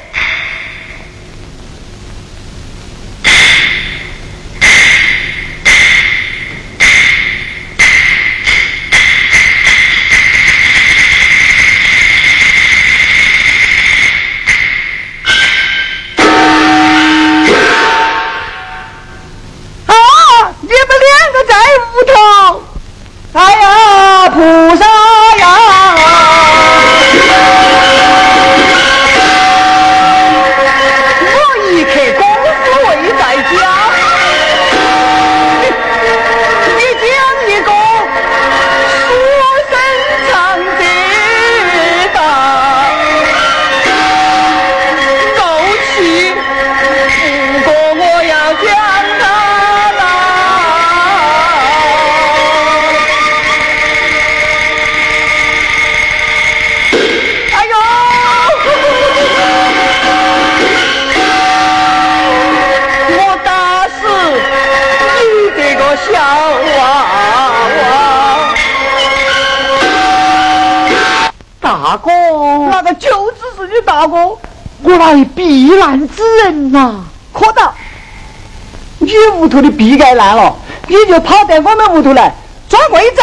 [79.53, 80.57] 头的壁盖烂了，
[80.87, 82.35] 你就跑到我们屋头来
[82.70, 83.23] 装柜子。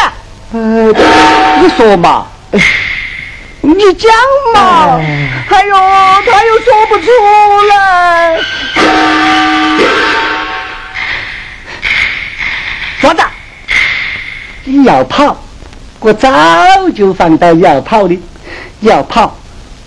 [0.54, 0.94] 呃，
[1.62, 2.28] 你说嘛？
[2.52, 2.60] 哎
[3.62, 4.12] 你讲
[4.54, 5.00] 嘛？
[5.50, 5.76] 哎呦，
[6.26, 7.08] 他又说不出
[7.68, 8.40] 来。
[13.02, 13.22] 说子，
[14.64, 15.38] 你要跑，
[16.00, 16.32] 我早
[16.96, 18.20] 就防到你要跑的。
[18.80, 19.36] 你要跑，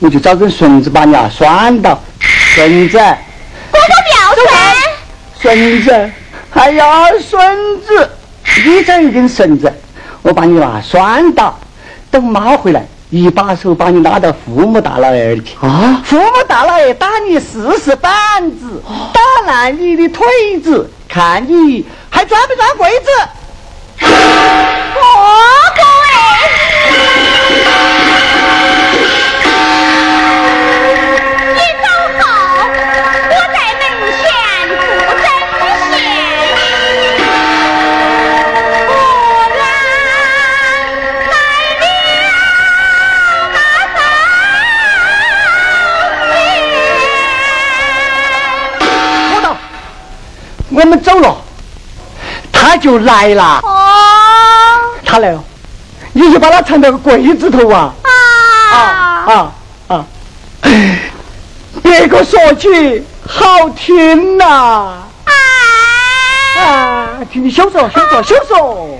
[0.00, 2.00] 我就找根绳子把你啊拴到。
[2.20, 4.74] 绳子，哥哥不要走穿，
[5.40, 6.12] 孙子，
[6.54, 8.10] 哎呀，孙子，
[8.64, 9.72] 你这一根绳子，
[10.22, 11.58] 我把你拿拴到，
[12.10, 15.56] 等妈回来，一把手把你拉到父母大老爷去。
[15.60, 18.12] 啊，父母大老爷打你四十板
[18.52, 20.26] 子，打烂你的腿
[20.62, 23.08] 子，看你还钻不钻柜子。
[24.04, 24.08] 哦，
[25.74, 25.82] 各
[50.74, 51.36] 我们走了，
[52.50, 53.60] 他就来了。
[53.62, 53.68] 哦
[55.04, 55.44] 他来了，
[56.12, 57.94] 你就把他藏到个柜子头啊！
[58.02, 58.78] 啊
[59.26, 59.52] 啊！
[59.88, 60.06] 啊啊！
[61.82, 65.32] 别个说起好听呐、啊！
[66.56, 67.08] 啊！
[67.30, 68.98] 听你小说，小说，小说。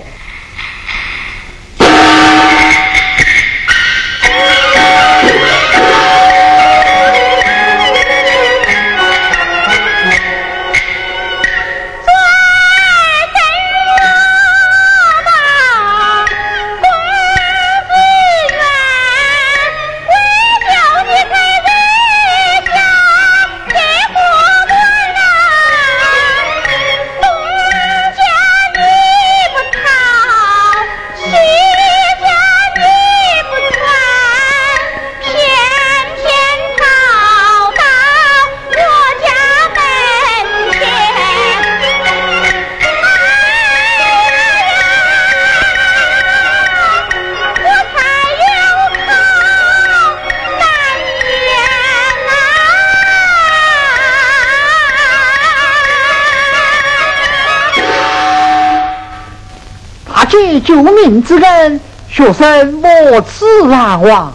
[60.63, 64.33] 救命之恩，学生莫此难忘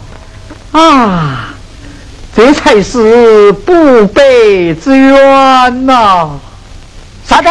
[0.72, 1.54] 啊！
[2.36, 4.22] 这才是不白
[4.82, 6.30] 之冤呐、
[7.26, 7.48] 啥子？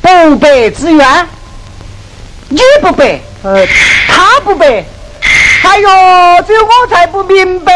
[0.00, 1.28] 不白之冤？
[2.48, 3.66] 你不白，呃，
[4.08, 4.84] 他不白。
[5.64, 5.88] 哎呦，
[6.46, 7.72] 只有我才不明白。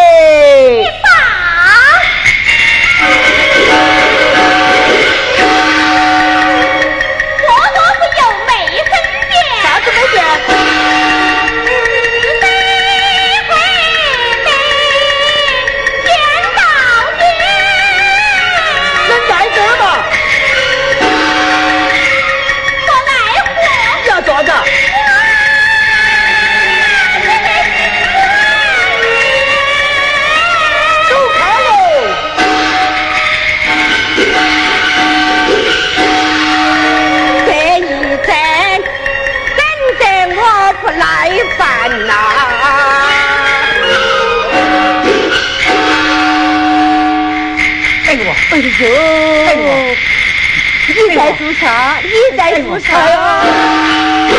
[51.26, 51.98] 在做啥？
[52.02, 54.30] 你在做啥呀？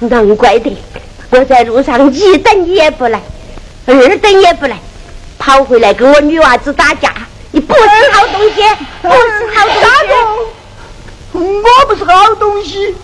[0.00, 0.74] 难怪的，
[1.28, 3.20] 我在路上一等也不来，
[3.84, 4.78] 二等也不来，
[5.38, 7.12] 跑回来跟我女娃子打架。
[7.50, 7.80] 你不是
[8.12, 8.62] 好东西，
[9.02, 9.14] 不是
[9.54, 11.34] 好东西。
[11.34, 12.94] 我不是好东西，你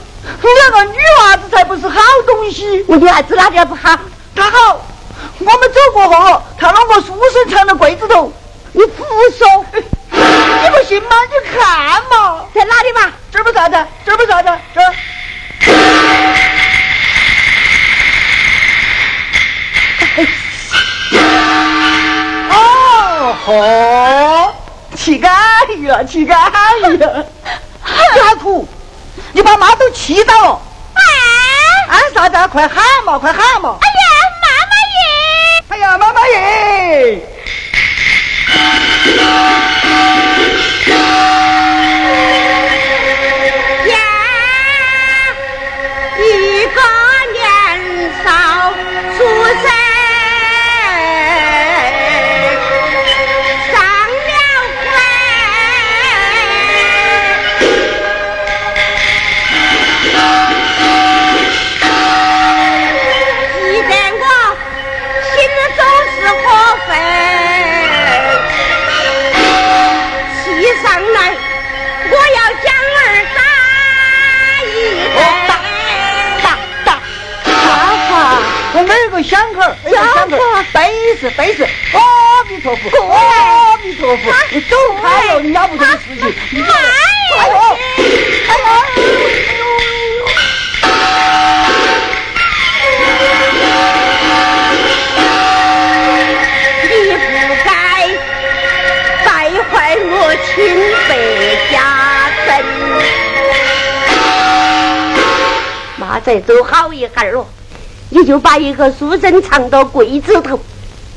[0.42, 2.82] 两个女娃子才不是好东西。
[2.88, 3.98] 我女娃子哪点不好？
[4.34, 4.86] 她好，
[5.38, 8.32] 我们走过后，他让我书生藏到柜子头。
[8.72, 9.04] 你胡
[9.36, 9.64] 说，
[10.62, 11.08] 你不信吗？
[11.30, 11.58] 你看
[12.10, 13.12] 嘛，在哪里嘛？
[13.30, 14.92] 这儿不啥子，这儿不啥子，这儿。
[22.50, 24.54] 哦吼，
[24.96, 25.28] 乞丐
[25.86, 26.44] 呀，乞丐呀！
[28.14, 28.66] 你还哭？
[29.32, 30.60] 你把妈都气到了。
[30.94, 31.02] 哎，
[31.90, 32.46] 俺啥子啊？
[32.48, 33.78] 快喊嘛，快喊嘛！
[33.80, 33.92] 哎呀，
[34.42, 35.06] 妈妈耶！
[35.68, 37.20] 哎呀，妈妈耶！
[40.86, 41.57] Yeah.
[79.22, 79.60] 想头，
[80.72, 86.72] 背是背是，阿弥陀佛，阿弥陀佛，你走开了，你了不得的事情，你走，
[87.38, 87.54] 哎呦，
[88.48, 88.66] 哎呦，
[96.82, 96.86] 你
[97.46, 97.68] 不该
[99.24, 99.28] 败
[99.70, 100.12] 坏我
[100.46, 100.56] 清
[101.08, 101.10] 白
[101.72, 101.74] 家
[102.46, 102.48] 珍，
[105.96, 107.46] 妈再走好一会儿了。
[108.10, 110.58] 你就把一个书生藏到柜子头，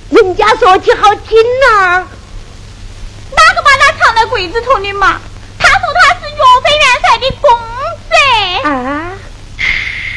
[0.09, 1.38] 人家说起好听
[1.69, 2.05] 呐。
[3.34, 5.19] 哪个把他藏在柜子头的嘛？
[5.57, 7.49] 他说他是岳飞元帅的公
[8.09, 8.13] 子。
[8.68, 8.69] 啊！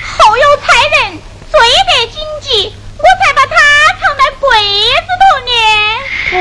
[0.02, 1.18] 后有才人
[1.52, 3.54] 追得紧急，我才把他
[4.00, 4.50] 藏在柜
[5.00, 5.52] 子头呢。
[6.32, 6.34] 哦。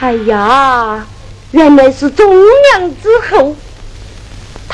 [0.00, 1.06] 哎呀，
[1.52, 3.56] 原来是忠良之后。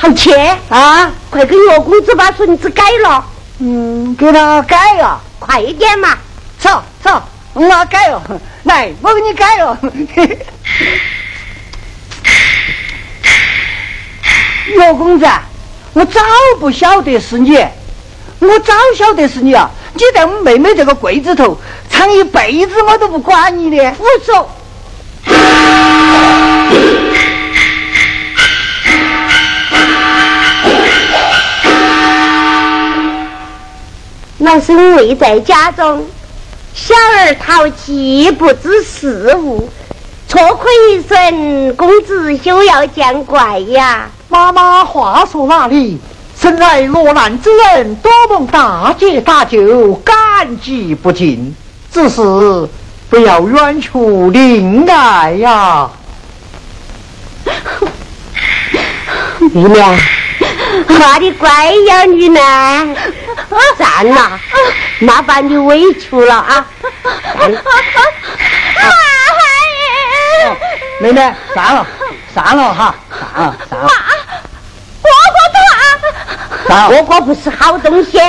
[0.01, 3.25] 陶谦啊，快给岳公子把孙子改了。
[3.59, 6.17] 嗯，给他改了，快一点嘛！
[6.57, 7.21] 走走，
[7.53, 8.21] 我改了，
[8.63, 9.77] 来，我给你改了。
[14.67, 15.27] 岳公子，
[15.91, 16.21] 我早
[16.61, 17.57] 不晓得是你，
[18.39, 19.69] 我早晓得是你啊！
[19.93, 21.59] 你在我妹妹这个柜子头
[21.89, 23.93] 藏一辈子，我都不管你的。
[23.95, 24.05] 胡
[34.39, 34.41] 说！
[34.45, 36.07] 老身未在家中，
[36.73, 39.69] 小儿淘气不知事物，
[40.27, 44.09] 错亏一声公子休要见怪呀！
[44.29, 45.99] 妈妈话说哪里？
[46.39, 51.53] 生来落难之人，多蒙大姐大舅感激不尽，
[51.91, 52.21] 只是
[53.09, 55.89] 不要远出邻爱呀。
[59.53, 59.97] 玉娘，
[60.87, 62.39] 妈的乖幺女呢？
[63.77, 64.39] 站了，
[64.99, 66.65] 妈把你委屈了啊！
[67.35, 67.47] 妈
[70.45, 70.55] 呀！
[70.99, 71.85] 妹妹，散了，
[72.33, 73.85] 散了哈，散了，散了。
[73.85, 73.89] 妈，
[75.01, 75.47] 哥哥
[76.67, 78.21] 他，哥哥不是好东西，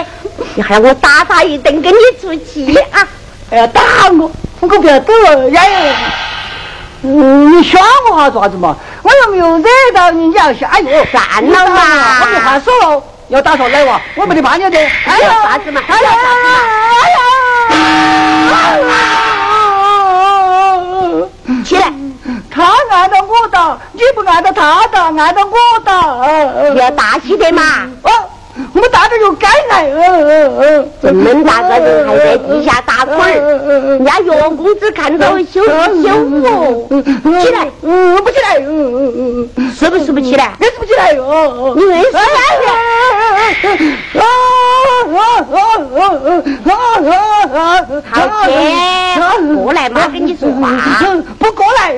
[0.55, 3.07] 你还我打他一顿，跟你出气啊！
[3.51, 3.83] 哎呀，打
[4.19, 4.31] 我，
[4.61, 5.13] 我可不要走
[5.51, 5.63] 呀！
[7.03, 8.77] 嗯，你选我哈做啥子嘛？
[9.03, 13.03] 我又没有惹到你，你要下哎呦，算了嘛，我没话说了。
[13.31, 14.77] 要打上来哇，我没得怕你的。
[14.79, 15.81] 哎呀，啥子嘛？
[15.87, 16.11] 哎呀，
[17.71, 17.75] 哎
[18.81, 18.85] 呀！
[21.65, 21.93] 起来！
[22.53, 25.93] 他按到我打，你不按到他打，按到我打。
[26.75, 27.63] 要大气点嘛？
[28.03, 28.11] 哦，
[28.73, 29.91] 我们打的就该来。
[31.03, 33.25] 这么大个人还在地下打滚儿，
[33.97, 35.71] 人家岳公子看到羞羞
[36.43, 36.89] 我。
[37.43, 37.69] 起来！
[37.83, 38.57] 嗯，不起来。
[39.75, 40.53] 是不是不起来？
[40.59, 41.75] 你是不起来哟？
[41.77, 42.21] 你为什么？
[48.11, 48.15] 好
[48.47, 50.69] 天，过来嘛，跟你说话。
[51.39, 51.95] 不过来，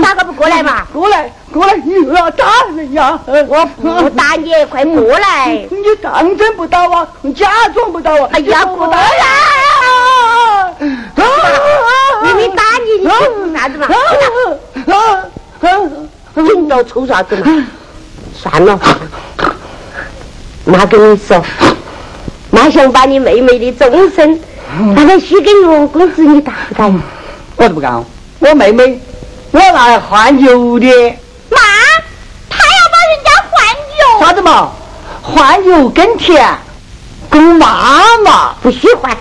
[0.00, 0.86] 哪个不过来嘛？
[0.92, 3.18] 过来，过来，你又要打人呀？
[3.26, 5.41] 我不打你，快过来！
[5.48, 7.06] 你当真不打啊？
[7.22, 8.28] 你假装不打啊？
[8.32, 9.10] 哎呀，过来！
[12.24, 13.12] 你没打你，你说
[13.54, 13.88] 啥子嘛？
[16.34, 17.66] 你到抽啥子嘛？
[18.34, 18.78] 算了，
[20.64, 21.42] 妈跟你说，
[22.50, 24.40] 妈想把你妹妹的终身
[24.94, 27.02] 拿来许给岳公子，你答不答应？
[27.56, 28.04] 我都不干，
[28.40, 29.00] 我妹妹
[29.52, 30.86] 我拿来换牛的。
[31.50, 31.58] 妈，
[32.48, 33.64] 他要把人家换
[34.20, 34.26] 牛？
[34.26, 34.72] 啥子嘛？
[35.22, 36.44] 换牛耕田，
[37.30, 39.16] 跟妈妈不喜欢，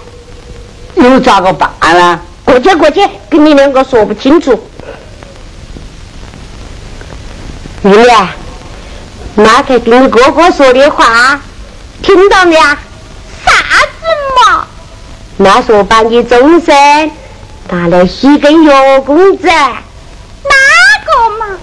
[0.96, 2.20] 又咋个办呢？
[2.44, 4.60] 过去过去，跟你两个说不清楚。
[7.84, 8.28] 玉莲，
[9.36, 11.40] 妈在跟你哥哥说的话，
[12.02, 12.78] 听到没啊？
[13.46, 14.66] 啥子嘛？
[15.38, 17.12] 妈说把你终身
[17.70, 19.48] 拿来许给岳公子。
[19.48, 20.56] 哪
[21.06, 21.58] 个嘛？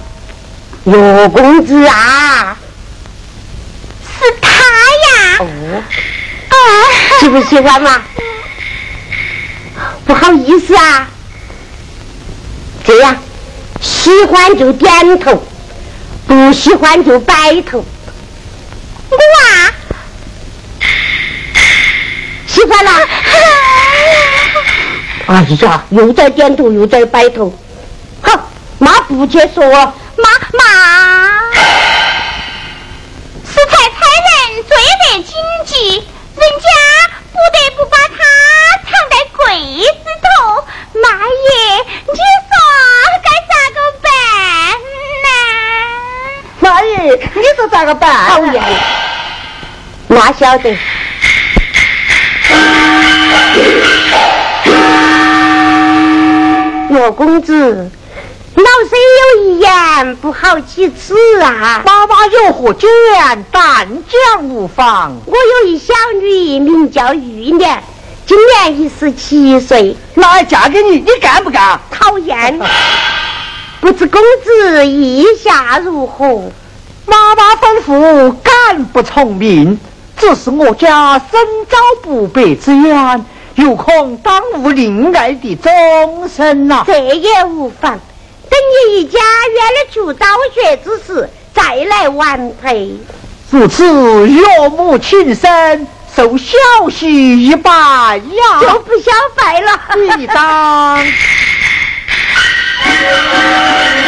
[0.85, 2.57] 岳公子啊？
[4.19, 5.39] 是他呀？
[5.41, 5.47] 哦。
[6.49, 6.55] 啊！
[7.21, 8.03] 喜不喜欢嘛？
[10.05, 11.09] 不好意思啊。
[12.85, 13.17] 这样，
[13.81, 15.43] 喜欢就点头。
[16.27, 17.83] 不喜欢就摆头，
[19.09, 19.73] 我啊，
[22.47, 22.91] 喜欢了。
[25.27, 27.59] 哎呀，又在点头又在摆头，
[28.21, 30.65] 好，妈不接受哦，妈妈，
[34.63, 35.35] 追得紧
[35.67, 36.67] 急，人家
[37.33, 38.17] 不得不把他
[38.85, 39.45] 藏在柜
[39.83, 40.29] 子头，
[41.01, 41.53] 妈耶，
[42.07, 42.51] 你说
[43.23, 44.07] 该咋个办
[45.25, 45.29] 呢？
[46.61, 46.97] 妈耶，
[47.35, 48.29] 你说咋个办？
[48.29, 48.63] 讨厌！
[50.09, 50.77] 妈晓得。
[56.91, 57.91] 我公子，
[58.59, 61.81] 老身有一言不好启齿啊！
[61.87, 62.89] 妈妈有何卷，
[63.53, 63.87] 但
[64.33, 65.17] 讲无妨。
[65.27, 67.81] 我有一小女，名叫玉莲，
[68.27, 71.79] 今年已十七岁，来嫁给你，你干不干？
[71.89, 72.59] 讨厌！
[73.81, 76.51] 不知公子意下如何？
[77.07, 79.79] 妈妈吩咐，敢不从命？
[80.17, 83.25] 只是我家深遭不白之冤，
[83.55, 86.83] 又恐耽误另爱的终身呐。
[86.85, 88.01] 这也无妨，等
[88.71, 92.97] 你一家远了去，早学之时，再来完配。
[93.51, 96.57] 如此岳母情深，受小
[96.89, 99.81] 婿一拜呀，就不消拜了。
[100.17, 101.03] 你当。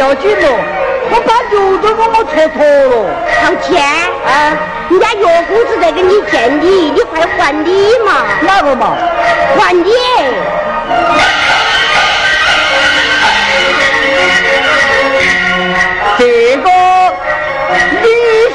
[0.00, 0.48] 要紧了，
[1.10, 2.92] 我把牛都给我戳脱了。
[3.44, 3.84] 掏钱？
[4.24, 4.56] 啊，
[4.88, 8.24] 人家岳公子在跟你见礼，你快还礼嘛。
[8.40, 8.96] 哪个嘛？
[9.58, 9.92] 还礼。
[16.16, 16.66] 这个
[18.00, 18.06] 利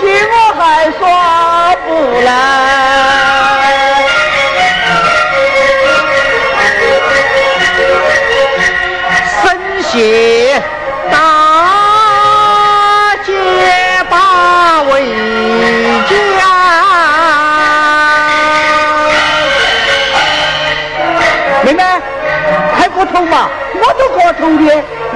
[0.01, 1.03] 息我还耍
[1.85, 1.87] 不
[2.25, 2.27] 来。
[9.43, 9.45] 生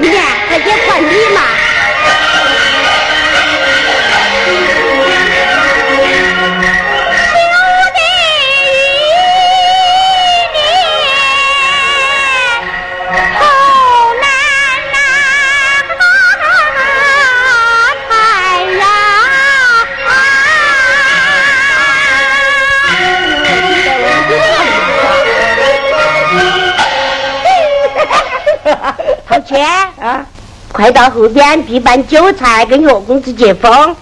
[0.02, 1.59] 你看，快去还礼嘛。
[29.56, 30.26] 要啊！
[30.72, 33.96] 快到后边地办酒菜，跟岳公子接风。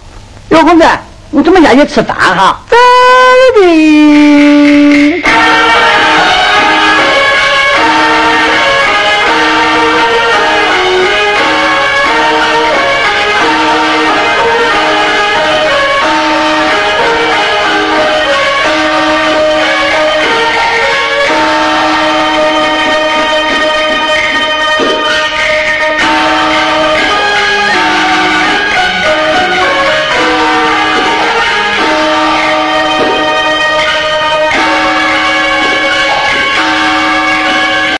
[0.50, 0.86] 岳公子，
[1.32, 2.60] 我怎么下去吃饭哈、啊？
[3.56, 5.24] 的。